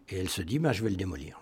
et 0.09 0.19
elle 0.19 0.29
se 0.29 0.43
dit, 0.43 0.59
bah, 0.59 0.71
je 0.71 0.83
vais 0.83 0.91
le 0.91 0.95
démolir. 0.95 1.40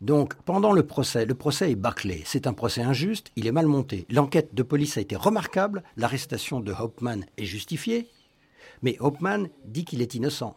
Donc, 0.00 0.34
pendant 0.46 0.72
le 0.72 0.86
procès, 0.86 1.26
le 1.26 1.34
procès 1.34 1.72
est 1.72 1.76
bâclé. 1.76 2.22
C'est 2.24 2.46
un 2.46 2.54
procès 2.54 2.80
injuste, 2.80 3.32
il 3.36 3.46
est 3.46 3.52
mal 3.52 3.66
monté. 3.66 4.06
L'enquête 4.08 4.54
de 4.54 4.62
police 4.62 4.96
a 4.96 5.02
été 5.02 5.14
remarquable, 5.14 5.82
l'arrestation 5.96 6.60
de 6.60 6.72
Hauptmann 6.72 7.26
est 7.36 7.44
justifiée, 7.44 8.08
mais 8.80 8.96
Hauptmann 9.00 9.50
dit 9.66 9.84
qu'il 9.84 10.00
est 10.00 10.14
innocent. 10.14 10.56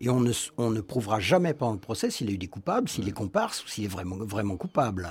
Et 0.00 0.10
on 0.10 0.18
ne, 0.18 0.32
on 0.56 0.70
ne 0.70 0.80
prouvera 0.80 1.20
jamais 1.20 1.54
pendant 1.54 1.74
le 1.74 1.78
procès 1.78 2.10
s'il 2.10 2.28
a 2.28 2.32
eu 2.32 2.38
des 2.38 2.48
coupables, 2.48 2.88
s'il 2.88 3.08
est 3.08 3.12
comparse 3.12 3.64
ou 3.64 3.68
s'il 3.68 3.84
est 3.84 3.88
vraiment, 3.88 4.16
vraiment 4.16 4.56
coupable. 4.56 5.08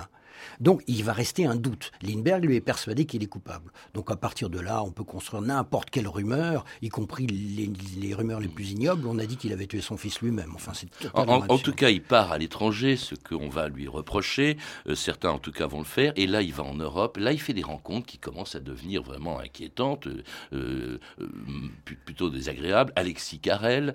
Donc 0.60 0.84
il 0.88 1.04
va 1.04 1.14
rester 1.14 1.46
un 1.46 1.56
doute. 1.56 1.92
Lindbergh 2.02 2.46
lui 2.46 2.56
est 2.56 2.62
persuadé 2.62 3.06
qu'il 3.06 3.24
est 3.24 3.28
coupable. 3.28 3.72
Donc 3.94 4.12
à 4.12 4.16
partir 4.16 4.50
de 4.50 4.60
là, 4.60 4.84
on 4.84 4.92
peut 4.92 5.04
construire 5.04 5.42
n'importe 5.42 5.90
quelle 5.90 6.08
rumeur, 6.08 6.66
y 6.82 6.90
compris 6.90 7.28
les, 7.28 8.14
rumeurs 8.14 8.40
les 8.40 8.48
plus 8.48 8.72
ignobles. 8.72 9.08
On 9.08 9.20
a 9.20 9.26
dit 9.26 9.38
qu'il 9.38 9.54
avait 9.54 9.68
tué 9.68 9.82
son 9.82 9.98
fils 9.98 10.22
lui-même. 10.22 10.52
Enfin, 10.56 10.74
c'est 10.74 10.88
en, 11.14 11.58
tout 11.58 11.74
cas, 11.74 11.90
il 11.90 12.02
part 12.02 12.32
à 12.32 12.38
l'étranger, 12.38 12.96
ce 12.96 13.16
qu'on 13.16 13.50
va 13.50 13.70
lui 13.70 13.88
reprocher. 13.88 14.58
Euh, 14.88 14.96
certains, 14.96 15.30
en 15.30 15.40
tout 15.40 15.52
cas, 15.52 15.68
vont 15.68 15.80
le 15.80 15.86
faire. 15.86 16.14
Et 16.16 16.28
là, 16.28 16.42
il 16.42 16.54
va 16.54 16.64
en 16.64 16.76
Europe. 16.76 17.18
Là, 17.18 17.32
il 17.32 17.40
fait 17.40 17.54
des 17.54 17.64
rencontres 17.64 18.08
qui 18.08 18.18
commencent 18.18 18.56
à 18.56 18.60
devenir 18.60 19.04
vraiment 19.04 19.40
inquiétantes, 19.40 20.08
euh, 20.08 20.24
euh, 20.54 21.00
plutôt 22.06 22.30
désagréables. 22.30 22.94
Alexis 22.96 23.40
Carrel. 23.40 23.94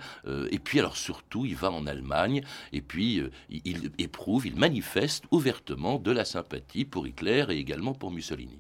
et 0.51 0.59
puis, 0.59 0.79
alors 0.79 0.97
surtout, 0.97 1.45
il 1.45 1.57
va 1.57 1.71
en 1.71 1.87
Allemagne. 1.87 2.43
Et 2.73 2.81
puis, 2.81 3.23
il, 3.51 3.61
il 3.65 3.91
éprouve, 3.99 4.47
il 4.47 4.57
manifeste 4.57 5.25
ouvertement 5.31 5.99
de 5.99 6.11
la 6.11 6.25
sympathie 6.27 6.85
pour 6.85 7.07
Hitler 7.07 7.47
et 7.49 7.57
également 7.57 7.95
pour 7.95 8.11
Mussolini. 8.11 8.59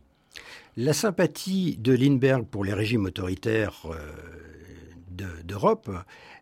La 0.76 0.92
sympathie 0.92 1.76
de 1.78 1.92
Lindbergh 1.92 2.44
pour 2.46 2.64
les 2.64 2.74
régimes 2.74 3.06
autoritaires 3.06 3.86
euh, 3.86 5.42
d'Europe 5.42 5.90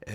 euh, 0.09 0.13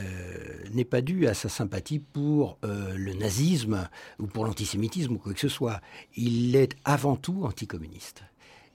n'est 0.74 0.86
pas 0.86 1.02
due 1.02 1.28
à 1.28 1.34
sa 1.34 1.48
sympathie 1.50 2.00
pour 2.00 2.58
euh, 2.66 2.94
le 2.96 3.14
nazisme 3.14 3.90
ou 4.20 4.28
pour 4.28 4.46
l'antisémitisme 4.46 5.14
ou 5.14 5.18
quoi 5.18 5.34
que 5.34 5.40
ce 5.40 5.48
soit. 5.48 5.82
Il 6.16 6.56
est 6.56 6.76
avant 6.84 7.16
tout 7.16 7.44
anticommuniste. 7.44 8.24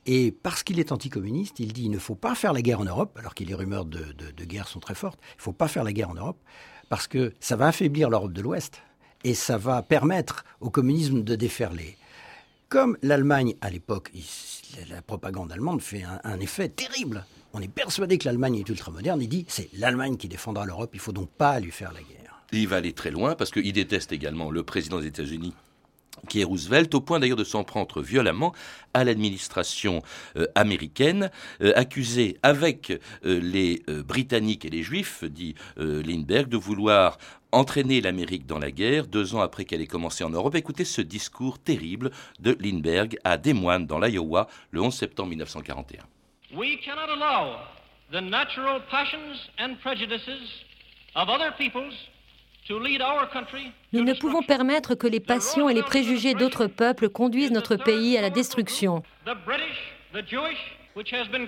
Et 0.07 0.33
parce 0.33 0.63
qu'il 0.63 0.81
est 0.81 0.93
anticommuniste, 0.93 1.61
il 1.61 1.73
dit 1.73 1.83
qu'il 1.83 1.91
ne 1.91 1.99
faut 1.99 2.15
pas 2.15 2.35
faire 2.35 2.53
la 2.53 2.61
guerre 2.61 2.81
en 2.81 2.85
Europe, 2.85 3.17
alors 3.19 3.35
que 3.35 3.45
les 3.45 3.55
rumeurs 3.55 3.87
de, 3.87 4.13
de 4.13 4.45
guerre 4.45 4.69
sont 4.69 4.81
très 4.81 4.95
fortes. 4.95 5.19
Il 5.35 5.39
ne 5.39 5.43
faut 5.43 5.53
pas 5.53 5.69
faire 5.69 5.85
la 5.85 5.93
guerre 5.93 6.11
en 6.11 6.15
Europe 6.15 6.43
parce 6.89 7.07
que 7.07 7.33
ça 7.41 7.57
va 7.57 7.69
affaiblir 7.69 8.11
l'Europe 8.11 8.33
de 8.33 8.43
l'Ouest 8.43 8.83
et 9.25 9.35
ça 9.35 9.57
va 9.57 9.83
permettre 9.83 10.45
au 10.61 10.71
communisme 10.71 11.23
de 11.23 11.35
déferler 11.35 11.97
comme 12.69 12.97
l'Allemagne, 13.03 13.55
à 13.61 13.71
l'époque, 13.71 14.11
la 14.91 15.03
propagande 15.03 15.53
allemande 15.53 15.81
fait 15.81 16.03
un, 16.25 16.41
effet 16.41 16.69
terrible. 16.69 17.25
On 17.53 17.61
est 17.61 17.69
persuadé 17.69 18.19
que 18.19 18.25
l'Allemagne 18.25 18.57
est 18.57 18.69
ultramoderne. 18.69 19.23
Il 19.23 19.29
dit 19.29 19.45
c'est 19.49 19.69
l'Allemagne 19.75 20.17
qui 20.17 20.29
défendra 20.29 20.65
l'Europe. 20.65 20.91
Il 20.95 21.01
faut 21.01 21.13
donc 21.13 21.31
pas 21.31 21.61
lui 21.61 21.71
faire 21.71 21.93
la 21.93 22.01
guerre. 22.01 22.43
il 22.53 22.67
va 22.67 22.77
aller 22.77 22.93
très 22.93 23.11
loin 23.11 23.35
parce 23.37 23.51
qu'il 23.51 23.73
déteste 23.73 24.13
également 24.13 24.51
le 24.51 24.63
président 24.63 25.01
des 25.01 25.07
États-Unis 25.07 25.55
qui 26.29 26.41
est 26.41 26.45
Roosevelt, 26.45 26.95
au 26.95 27.01
point 27.01 27.21
d'ailleurs 27.21 27.37
de 27.37 27.45
s'en 27.45 27.65
prendre 27.65 28.01
violemment 28.01 28.55
à 28.95 29.05
l'administration 29.05 30.03
euh, 30.37 30.47
américaine, 30.55 31.31
euh, 31.61 31.73
accusée 31.77 32.39
avec 32.43 32.91
euh, 33.25 33.41
les 33.41 33.83
Britanniques 34.07 34.65
et 34.65 34.71
les 34.71 34.83
Juifs, 34.83 35.25
dit 35.25 35.55
Lindbergh, 35.77 36.49
de 36.49 36.57
vouloir 36.57 37.19
entraîner 37.55 38.01
l'Amérique 38.01 38.47
dans 38.47 38.59
la 38.59 38.71
guerre 38.71 39.07
deux 39.07 39.35
ans 39.35 39.41
après 39.41 39.65
qu'elle 39.65 39.81
ait 39.81 39.87
commencé 39.87 40.25
en 40.25 40.31
Europe. 40.31 40.55
Écoutez 40.55 40.85
ce 40.85 41.01
discours 41.01 41.59
terrible 41.59 42.11
de 42.41 42.57
Lindbergh 42.61 43.17
à 43.25 43.37
Des 43.37 43.53
Moines 43.53 43.87
dans 43.87 43.99
l'Iowa 43.99 44.49
le 44.71 44.81
11 44.81 44.95
septembre 44.95 45.31
1941. 45.31 46.03
We 46.55 46.79
cannot 46.85 47.11
allow 47.11 47.57
the 48.13 48.21
natural 48.23 48.81
passions 48.91 49.49
and 49.59 49.77
prejudices 49.83 50.65
of 51.15 51.29
other 51.29 51.53
peoples 51.57 51.93
nous 53.93 54.05
ne 54.05 54.15
pouvons 54.15 54.43
permettre 54.43 54.95
que 54.95 55.07
les 55.07 55.21
passions 55.21 55.69
et 55.69 55.75
les 55.75 55.83
préjugés 55.83 56.35
d'autres 56.35 56.67
peuples 56.67 57.11
conduisent 57.11 57.51
notre 57.51 57.77
pays 57.77 58.17
à 58.17 58.23
la 58.23 58.31
destruction. 58.31 59.03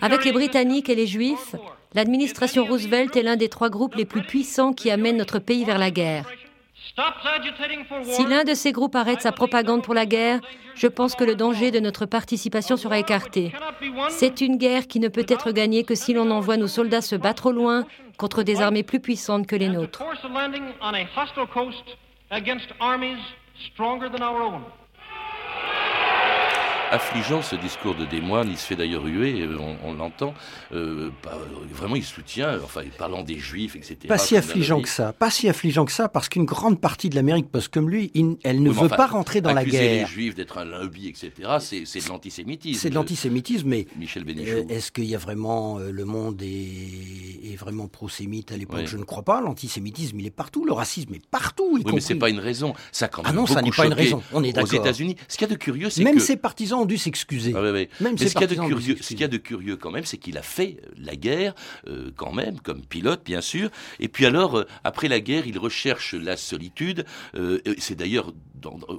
Avec 0.02 0.24
les 0.24 0.32
Britanniques 0.32 0.90
et 0.90 0.94
les 0.94 1.06
Juifs, 1.06 1.54
l'administration 1.96 2.66
Roosevelt 2.66 3.16
est 3.16 3.22
l'un 3.22 3.36
des 3.36 3.48
trois 3.48 3.70
groupes 3.70 3.94
les 3.94 4.04
plus 4.04 4.22
puissants 4.22 4.74
qui 4.74 4.90
amènent 4.90 5.16
notre 5.16 5.38
pays 5.38 5.64
vers 5.64 5.78
la 5.78 5.90
guerre. 5.90 6.26
Si 8.04 8.26
l'un 8.26 8.44
de 8.44 8.54
ces 8.54 8.70
groupes 8.70 8.94
arrête 8.94 9.22
sa 9.22 9.32
propagande 9.32 9.82
pour 9.82 9.94
la 9.94 10.04
guerre, 10.04 10.40
je 10.74 10.86
pense 10.86 11.14
que 11.14 11.24
le 11.24 11.34
danger 11.34 11.70
de 11.70 11.80
notre 11.80 12.04
participation 12.04 12.76
sera 12.76 12.98
écarté. 12.98 13.52
C'est 14.10 14.42
une 14.42 14.56
guerre 14.56 14.86
qui 14.86 15.00
ne 15.00 15.08
peut 15.08 15.24
être 15.26 15.52
gagnée 15.52 15.84
que 15.84 15.94
si 15.94 16.12
l'on 16.12 16.30
envoie 16.30 16.58
nos 16.58 16.68
soldats 16.68 17.00
se 17.00 17.16
battre 17.16 17.46
au 17.46 17.52
loin 17.52 17.86
contre 18.18 18.42
des 18.42 18.60
armées 18.60 18.82
plus 18.82 19.00
puissantes 19.00 19.46
que 19.46 19.56
les 19.56 19.68
nôtres 19.68 20.04
affligeant 26.90 27.42
ce 27.42 27.56
discours 27.56 27.94
de 27.94 28.04
Desmoines. 28.04 28.48
Il 28.48 28.56
se 28.56 28.66
fait 28.66 28.76
d'ailleurs 28.76 29.04
huer, 29.04 29.42
euh, 29.42 29.56
on, 29.84 29.92
l'entend. 29.94 30.34
Euh, 30.72 31.10
vraiment, 31.72 31.96
il 31.96 32.04
soutient, 32.04 32.58
enfin, 32.62 32.82
parlant 32.98 33.22
des 33.22 33.38
Juifs, 33.38 33.76
etc. 33.76 33.96
Pas 34.08 34.18
si 34.18 34.36
affligeant 34.36 34.80
que 34.80 34.88
ça. 34.88 35.12
Pas 35.12 35.30
si 35.30 35.48
affligeant 35.48 35.84
que 35.84 35.92
ça, 35.92 36.08
parce 36.08 36.28
qu'une 36.28 36.44
grande 36.44 36.80
partie 36.80 37.08
de 37.08 37.14
l'Amérique 37.14 37.50
post 37.50 37.68
comme 37.68 37.90
lui, 37.90 38.12
elle 38.42 38.62
ne 38.62 38.70
veut 38.70 38.88
pas 38.88 39.06
rentrer 39.06 39.40
dans 39.40 39.52
la 39.52 39.64
guerre. 39.64 40.06
les 40.06 40.06
Juifs 40.06 40.34
d'être 40.34 40.58
un 40.58 40.64
lobby, 40.64 41.08
etc. 41.08 41.32
C'est 41.60 42.04
de 42.04 42.08
l'antisémitisme. 42.08 42.80
C'est 42.80 42.90
de 42.90 42.94
l'antisémitisme, 42.94 43.68
mais 43.68 43.86
Michel 43.96 44.24
euh, 44.26 44.64
est-ce 44.68 44.92
qu'il 44.92 45.04
y 45.04 45.14
a 45.14 45.18
vraiment 45.18 45.78
le 45.78 46.04
monde 46.04 46.42
est, 46.42 47.52
est 47.52 47.56
vraiment 47.56 47.88
prosémite 47.88 48.52
à 48.52 48.56
l'époque? 48.56 48.86
Je 48.86 48.96
ne 48.96 49.04
crois 49.04 49.22
pas. 49.22 49.40
L'antisémitisme, 49.40 50.18
il 50.20 50.26
est 50.26 50.30
partout. 50.30 50.64
Le 50.64 50.72
racisme 50.72 51.14
est 51.14 51.26
partout. 51.26 51.70
oui, 51.72 51.82
mais 51.92 52.00
c'est 52.00 52.14
pas 52.14 52.30
une 52.30 52.40
raison. 52.40 52.74
Ça 52.92 53.08
quand 53.08 53.22
ah 53.24 53.32
non, 53.32 53.46
ça 53.46 53.62
n'est 53.62 53.70
pas 53.70 53.86
une 53.86 53.92
raison. 53.92 54.22
On 54.32 54.42
est 54.42 54.52
d'accord. 54.52 54.72
Aux 54.72 54.76
États-Unis, 54.76 55.16
ce 55.28 55.36
qu'il 55.36 55.46
y 55.46 55.50
a 55.50 55.54
de 55.54 55.58
curieux, 55.58 55.90
c'est 55.90 56.02
que 56.02 56.08
même 56.08 56.20
ses 56.20 56.36
partisans 56.36 56.75
ont 56.76 56.86
dû 56.86 56.98
s'excuser. 56.98 57.52
Ah 57.56 57.60
mais 57.72 57.88
ce 58.16 58.24
qu'il 58.32 58.40
y, 58.40 58.44
a 58.44 58.46
de 58.46 58.54
curieux, 58.54 58.96
ce 59.00 59.08
qu'il 59.08 59.20
y 59.20 59.24
a 59.24 59.28
de 59.28 59.36
curieux 59.36 59.76
quand 59.76 59.90
même, 59.90 60.04
c'est 60.04 60.18
qu'il 60.18 60.38
a 60.38 60.42
fait 60.42 60.78
euh, 60.84 60.90
la 60.98 61.16
guerre 61.16 61.54
euh, 61.88 62.10
quand 62.16 62.32
même, 62.32 62.60
comme 62.60 62.84
pilote 62.84 63.22
bien 63.24 63.40
sûr. 63.40 63.70
Et 64.00 64.08
puis 64.08 64.26
alors, 64.26 64.58
euh, 64.58 64.66
après 64.84 65.08
la 65.08 65.20
guerre, 65.20 65.46
il 65.46 65.58
recherche 65.58 66.14
la 66.14 66.36
solitude. 66.36 67.04
c'est 67.78 67.94
d'ailleurs, 67.94 68.32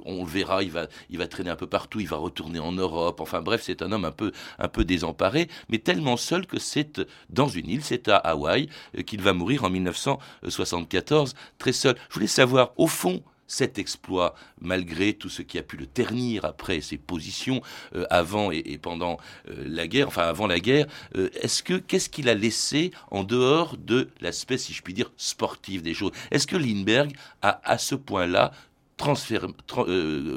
on 0.04 0.24
le 0.24 0.30
verra, 0.30 0.62
il 0.62 0.70
va, 0.70 0.86
il 1.10 1.18
va 1.18 1.26
traîner 1.26 1.50
un 1.50 1.56
peu 1.56 1.66
partout, 1.66 2.00
il 2.00 2.08
va 2.08 2.16
retourner 2.16 2.58
en 2.58 2.72
Europe. 2.72 3.20
Enfin 3.20 3.42
bref, 3.42 3.62
c'est 3.64 3.82
un 3.82 3.92
homme 3.92 4.04
un 4.04 4.12
peu, 4.12 4.32
un 4.58 4.68
peu 4.68 4.84
désemparé, 4.84 5.48
mais 5.68 5.78
tellement 5.78 6.16
seul 6.16 6.46
que 6.46 6.58
c'est 6.58 7.00
dans 7.30 7.48
une 7.48 7.68
île, 7.68 7.84
c'est 7.84 8.08
à 8.08 8.16
Hawaï, 8.16 8.68
qu'il 9.06 9.22
va 9.22 9.32
mourir 9.32 9.64
en 9.64 9.70
1974, 9.70 11.34
très 11.58 11.72
seul. 11.72 11.96
Je 12.08 12.14
voulais 12.14 12.26
savoir, 12.26 12.72
au 12.76 12.86
fond, 12.86 13.22
cet 13.48 13.78
exploit, 13.78 14.34
malgré 14.60 15.14
tout 15.14 15.30
ce 15.30 15.42
qui 15.42 15.58
a 15.58 15.62
pu 15.62 15.76
le 15.76 15.86
ternir 15.86 16.44
après 16.44 16.80
ses 16.80 16.98
positions 16.98 17.62
euh, 17.96 18.04
avant 18.10 18.52
et, 18.52 18.78
pendant 18.78 19.18
euh, 19.48 19.64
la 19.66 19.88
guerre, 19.88 20.06
enfin 20.06 20.28
avant 20.28 20.46
la 20.46 20.60
guerre, 20.60 20.86
euh, 21.16 21.30
est-ce 21.40 21.62
que 21.62 21.74
qu'est-ce 21.74 22.10
qu'il 22.10 22.28
a 22.28 22.34
laissé 22.34 22.92
en 23.10 23.24
dehors 23.24 23.76
de 23.76 24.10
l'aspect, 24.20 24.58
si 24.58 24.72
je 24.72 24.82
puis 24.82 24.94
dire, 24.94 25.10
sportif 25.16 25.82
des 25.82 25.94
choses? 25.94 26.12
Est-ce 26.30 26.46
que 26.46 26.56
Lindbergh 26.56 27.12
a 27.42 27.60
à 27.64 27.78
ce 27.78 27.94
point-là 27.96 28.52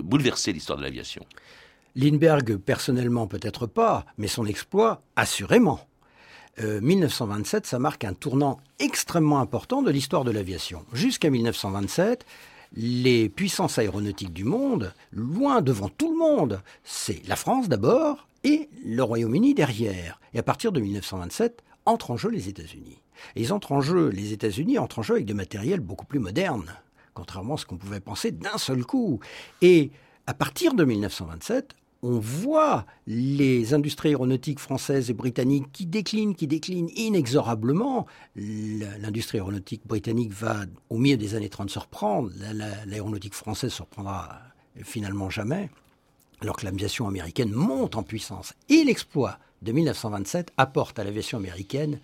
bouleversé 0.03 0.53
l'histoire 0.53 0.77
de 0.77 0.83
l'aviation? 0.83 1.25
Lindbergh, 1.95 2.57
personnellement, 2.57 3.27
peut-être 3.27 3.65
pas, 3.67 4.05
mais 4.17 4.27
son 4.27 4.45
exploit, 4.45 5.01
assurément. 5.15 5.85
1927, 6.59 7.65
ça 7.65 7.79
marque 7.79 8.03
un 8.03 8.13
tournant 8.13 8.59
extrêmement 8.77 9.39
important 9.39 9.81
de 9.81 9.89
l'histoire 9.89 10.23
de 10.23 10.31
l'aviation. 10.31 10.85
Jusqu'à 10.93 11.31
1927, 11.31 12.25
les 12.73 13.29
puissances 13.29 13.77
aéronautiques 13.77 14.33
du 14.33 14.43
monde, 14.43 14.93
loin 15.11 15.61
devant 15.61 15.89
tout 15.89 16.11
le 16.11 16.17
monde, 16.17 16.61
c'est 16.83 17.21
la 17.27 17.35
France 17.35 17.69
d'abord 17.69 18.27
et 18.43 18.69
le 18.85 19.03
Royaume-Uni 19.03 19.53
derrière. 19.53 20.19
Et 20.33 20.39
à 20.39 20.43
partir 20.43 20.71
de 20.71 20.79
1927, 20.79 21.63
entrent 21.85 22.11
en 22.11 22.17
jeu 22.17 22.29
les 22.29 22.49
États-Unis. 22.49 23.01
Et 23.35 23.41
ils 23.41 23.53
entrent 23.53 23.73
en 23.73 23.81
jeu, 23.81 24.09
les 24.09 24.33
États-Unis 24.33 24.77
entrent 24.77 24.99
en 24.99 25.03
jeu 25.03 25.15
avec 25.15 25.25
des 25.25 25.33
matériels 25.33 25.79
beaucoup 25.79 26.05
plus 26.05 26.19
modernes, 26.19 26.73
contrairement 27.13 27.55
à 27.55 27.57
ce 27.57 27.65
qu'on 27.65 27.77
pouvait 27.77 27.99
penser 27.99 28.31
d'un 28.31 28.57
seul 28.57 28.85
coup. 28.85 29.19
Et 29.61 29.91
à 30.27 30.33
partir 30.33 30.73
de 30.73 30.83
1927, 30.83 31.75
on 32.03 32.19
voit 32.19 32.85
les 33.07 33.73
industries 33.73 34.09
aéronautiques 34.09 34.59
françaises 34.59 35.09
et 35.09 35.13
britanniques 35.13 35.71
qui 35.71 35.85
déclinent, 35.85 36.35
qui 36.35 36.47
déclinent 36.47 36.89
inexorablement. 36.95 38.07
L'industrie 38.35 39.37
aéronautique 39.37 39.85
britannique 39.85 40.31
va, 40.31 40.65
au 40.89 40.97
milieu 40.97 41.17
des 41.17 41.35
années 41.35 41.49
30, 41.49 41.69
se 41.69 41.79
reprendre. 41.79 42.31
L'aéronautique 42.87 43.35
française 43.35 43.71
se 43.71 43.81
reprendra 43.81 44.39
finalement 44.83 45.29
jamais, 45.29 45.69
alors 46.41 46.55
que 46.55 46.65
l'aviation 46.65 47.07
américaine 47.07 47.51
monte 47.51 47.95
en 47.95 48.03
puissance. 48.03 48.53
Et 48.69 48.83
l'exploit 48.83 49.37
de 49.61 49.71
1927 49.71 50.53
apporte 50.57 50.97
à 50.97 51.03
l'aviation 51.03 51.37
américaine 51.37 51.99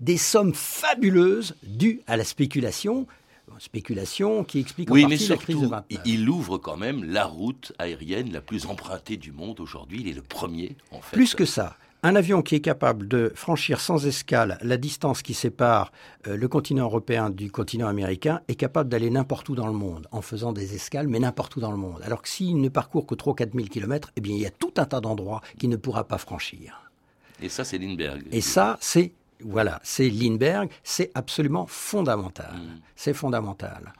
des 0.00 0.16
sommes 0.16 0.54
fabuleuses 0.54 1.56
dues 1.62 2.00
à 2.06 2.16
la 2.16 2.24
spéculation 2.24 3.06
spéculation 3.58 4.44
qui 4.44 4.60
explique 4.60 4.90
en 4.90 4.94
oui, 4.94 5.02
partie 5.02 5.22
mais 5.22 5.28
la 5.28 5.36
crise 5.36 5.60
de 5.60 5.66
29. 5.66 6.00
Il 6.04 6.28
ouvre 6.28 6.58
quand 6.58 6.76
même 6.76 7.04
la 7.04 7.24
route 7.24 7.72
aérienne 7.78 8.32
la 8.32 8.40
plus 8.40 8.66
empruntée 8.66 9.16
du 9.16 9.32
monde 9.32 9.60
aujourd'hui. 9.60 10.00
Il 10.00 10.08
est 10.08 10.14
le 10.14 10.22
premier, 10.22 10.76
en 10.90 11.00
fait. 11.00 11.16
Plus 11.16 11.34
que 11.34 11.44
ça. 11.44 11.76
Un 12.04 12.16
avion 12.16 12.42
qui 12.42 12.56
est 12.56 12.60
capable 12.60 13.06
de 13.06 13.30
franchir 13.36 13.80
sans 13.80 14.06
escale 14.06 14.58
la 14.62 14.76
distance 14.76 15.22
qui 15.22 15.34
sépare 15.34 15.92
euh, 16.26 16.36
le 16.36 16.48
continent 16.48 16.82
européen 16.82 17.30
du 17.30 17.52
continent 17.52 17.86
américain 17.86 18.40
est 18.48 18.56
capable 18.56 18.90
d'aller 18.90 19.08
n'importe 19.08 19.48
où 19.50 19.54
dans 19.54 19.68
le 19.68 19.72
monde 19.72 20.08
en 20.10 20.20
faisant 20.20 20.52
des 20.52 20.74
escales, 20.74 21.06
mais 21.06 21.20
n'importe 21.20 21.54
où 21.54 21.60
dans 21.60 21.70
le 21.70 21.76
monde. 21.76 22.00
Alors 22.02 22.20
que 22.20 22.28
s'il 22.28 22.60
ne 22.60 22.68
parcourt 22.68 23.06
que 23.06 23.14
3 23.14 23.36
4 23.36 23.52
000 23.54 23.68
km, 23.68 24.10
eh 24.16 24.20
bien, 24.20 24.34
il 24.34 24.40
y 24.40 24.46
a 24.46 24.50
tout 24.50 24.72
un 24.78 24.84
tas 24.84 25.00
d'endroits 25.00 25.42
qu'il 25.60 25.70
ne 25.70 25.76
pourra 25.76 26.02
pas 26.02 26.18
franchir. 26.18 26.90
Et 27.40 27.48
ça, 27.48 27.62
c'est 27.62 27.78
Lindbergh. 27.78 28.24
Et 28.32 28.40
ça, 28.40 28.78
c'est 28.80 29.12
voilà, 29.44 29.80
c'est 29.82 30.08
Lindbergh, 30.08 30.70
c'est 30.82 31.10
absolument 31.14 31.66
fondamental. 31.66 32.54
Mm. 32.54 32.80
C'est 32.96 33.14
fondamental. 33.14 33.92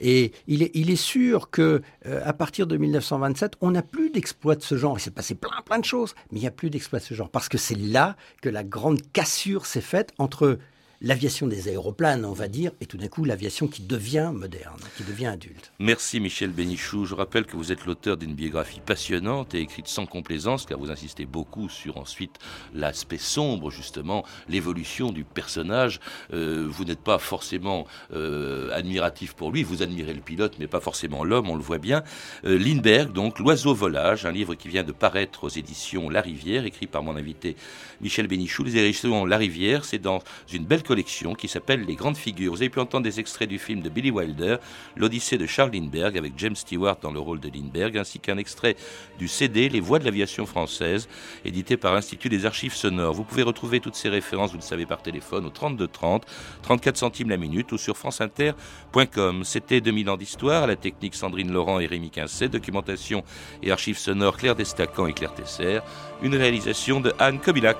Et 0.00 0.32
il 0.46 0.62
est, 0.62 0.70
il 0.74 0.90
est 0.90 0.96
sûr 0.96 1.50
que 1.50 1.82
euh, 2.06 2.22
à 2.24 2.32
partir 2.32 2.66
de 2.66 2.76
1927, 2.76 3.54
on 3.60 3.72
n'a 3.72 3.82
plus 3.82 4.10
d'exploit 4.10 4.56
de 4.56 4.62
ce 4.62 4.76
genre. 4.76 4.98
Il 4.98 5.02
s'est 5.02 5.10
passé 5.10 5.34
plein, 5.34 5.60
plein 5.64 5.78
de 5.78 5.84
choses, 5.84 6.14
mais 6.32 6.38
il 6.38 6.42
n'y 6.42 6.48
a 6.48 6.52
plus 6.52 6.70
d'exploit 6.70 6.98
de 6.98 7.04
ce 7.04 7.14
genre 7.14 7.28
parce 7.28 7.48
que 7.48 7.58
c'est 7.58 7.76
là 7.76 8.16
que 8.40 8.48
la 8.48 8.64
grande 8.64 9.00
cassure 9.12 9.66
s'est 9.66 9.82
faite 9.82 10.12
entre 10.18 10.58
l'aviation 11.02 11.46
des 11.46 11.68
aéroplanes, 11.68 12.24
on 12.24 12.32
va 12.32 12.48
dire, 12.48 12.72
et 12.80 12.86
tout 12.86 12.98
d'un 12.98 13.08
coup 13.08 13.24
l'aviation 13.24 13.68
qui 13.68 13.82
devient 13.82 14.32
moderne, 14.34 14.80
qui 14.96 15.04
devient 15.04 15.26
adulte. 15.26 15.72
Merci 15.78 16.20
Michel 16.20 16.50
Bénichou. 16.50 17.06
Je 17.06 17.14
rappelle 17.14 17.46
que 17.46 17.56
vous 17.56 17.72
êtes 17.72 17.86
l'auteur 17.86 18.18
d'une 18.18 18.34
biographie 18.34 18.80
passionnante 18.84 19.54
et 19.54 19.60
écrite 19.60 19.88
sans 19.88 20.04
complaisance, 20.04 20.66
car 20.66 20.78
vous 20.78 20.90
insistez 20.90 21.24
beaucoup 21.24 21.68
sur 21.68 21.96
ensuite 21.96 22.36
l'aspect 22.74 23.18
sombre, 23.18 23.70
justement, 23.70 24.24
l'évolution 24.48 25.10
du 25.10 25.24
personnage. 25.24 26.00
Euh, 26.34 26.66
vous 26.68 26.84
n'êtes 26.84 27.00
pas 27.00 27.18
forcément 27.18 27.86
euh, 28.12 28.70
admiratif 28.72 29.34
pour 29.34 29.52
lui, 29.52 29.62
vous 29.62 29.82
admirez 29.82 30.12
le 30.12 30.20
pilote, 30.20 30.56
mais 30.58 30.66
pas 30.66 30.80
forcément 30.80 31.24
l'homme, 31.24 31.48
on 31.48 31.56
le 31.56 31.62
voit 31.62 31.78
bien. 31.78 32.02
Euh, 32.44 32.58
Lindbergh, 32.58 33.12
donc, 33.12 33.38
L'oiseau 33.38 33.74
volage, 33.74 34.26
un 34.26 34.32
livre 34.32 34.54
qui 34.54 34.68
vient 34.68 34.84
de 34.84 34.92
paraître 34.92 35.44
aux 35.44 35.48
éditions 35.48 36.10
La 36.10 36.20
Rivière, 36.20 36.66
écrit 36.66 36.86
par 36.86 37.02
mon 37.02 37.16
invité 37.16 37.56
Michel 38.02 38.26
Bénichou. 38.26 38.64
Les 38.64 38.76
éditions 38.76 39.24
La 39.24 39.38
Rivière, 39.38 39.86
c'est 39.86 39.98
dans 39.98 40.22
une 40.52 40.64
belle 40.64 40.82
collection 40.90 41.36
qui 41.36 41.46
s'appelle 41.46 41.84
Les 41.84 41.94
Grandes 41.94 42.16
Figures. 42.16 42.50
Vous 42.50 42.62
avez 42.62 42.68
pu 42.68 42.80
entendre 42.80 43.04
des 43.04 43.20
extraits 43.20 43.48
du 43.48 43.60
film 43.60 43.80
de 43.80 43.88
Billy 43.88 44.10
Wilder, 44.10 44.56
L'Odyssée 44.96 45.38
de 45.38 45.46
Charles 45.46 45.70
Lindbergh, 45.72 46.18
avec 46.18 46.32
James 46.36 46.56
Stewart 46.56 46.96
dans 47.00 47.12
le 47.12 47.20
rôle 47.20 47.38
de 47.38 47.48
Lindbergh, 47.48 47.96
ainsi 47.96 48.18
qu'un 48.18 48.38
extrait 48.38 48.74
du 49.16 49.28
CD 49.28 49.68
Les 49.68 49.78
Voix 49.78 50.00
de 50.00 50.04
l'aviation 50.04 50.46
française, 50.46 51.08
édité 51.44 51.76
par 51.76 51.94
l'Institut 51.94 52.28
des 52.28 52.44
Archives 52.44 52.74
Sonores. 52.74 53.14
Vous 53.14 53.22
pouvez 53.22 53.44
retrouver 53.44 53.78
toutes 53.78 53.94
ces 53.94 54.08
références, 54.08 54.50
vous 54.50 54.56
le 54.56 54.62
savez, 54.62 54.84
par 54.84 55.00
téléphone 55.00 55.46
au 55.46 55.50
32 55.50 55.86
30, 55.86 56.26
34 56.62 56.96
centimes 56.96 57.30
la 57.30 57.36
minute 57.36 57.70
ou 57.70 57.78
sur 57.78 57.96
franceinter.com. 57.96 59.44
C'était 59.44 59.80
2000 59.80 60.10
ans 60.10 60.16
d'histoire, 60.16 60.64
à 60.64 60.66
la 60.66 60.74
technique 60.74 61.14
Sandrine 61.14 61.52
Laurent 61.52 61.78
et 61.78 61.86
Rémi 61.86 62.10
Quincet, 62.10 62.48
documentation 62.48 63.22
et 63.62 63.70
archives 63.70 63.98
sonores 63.98 64.36
Claire 64.36 64.56
Destacan 64.56 65.06
et 65.06 65.12
Claire 65.12 65.34
Tesser, 65.34 65.78
une 66.20 66.34
réalisation 66.34 66.98
de 66.98 67.12
Anne 67.20 67.38
Kobilac. 67.38 67.78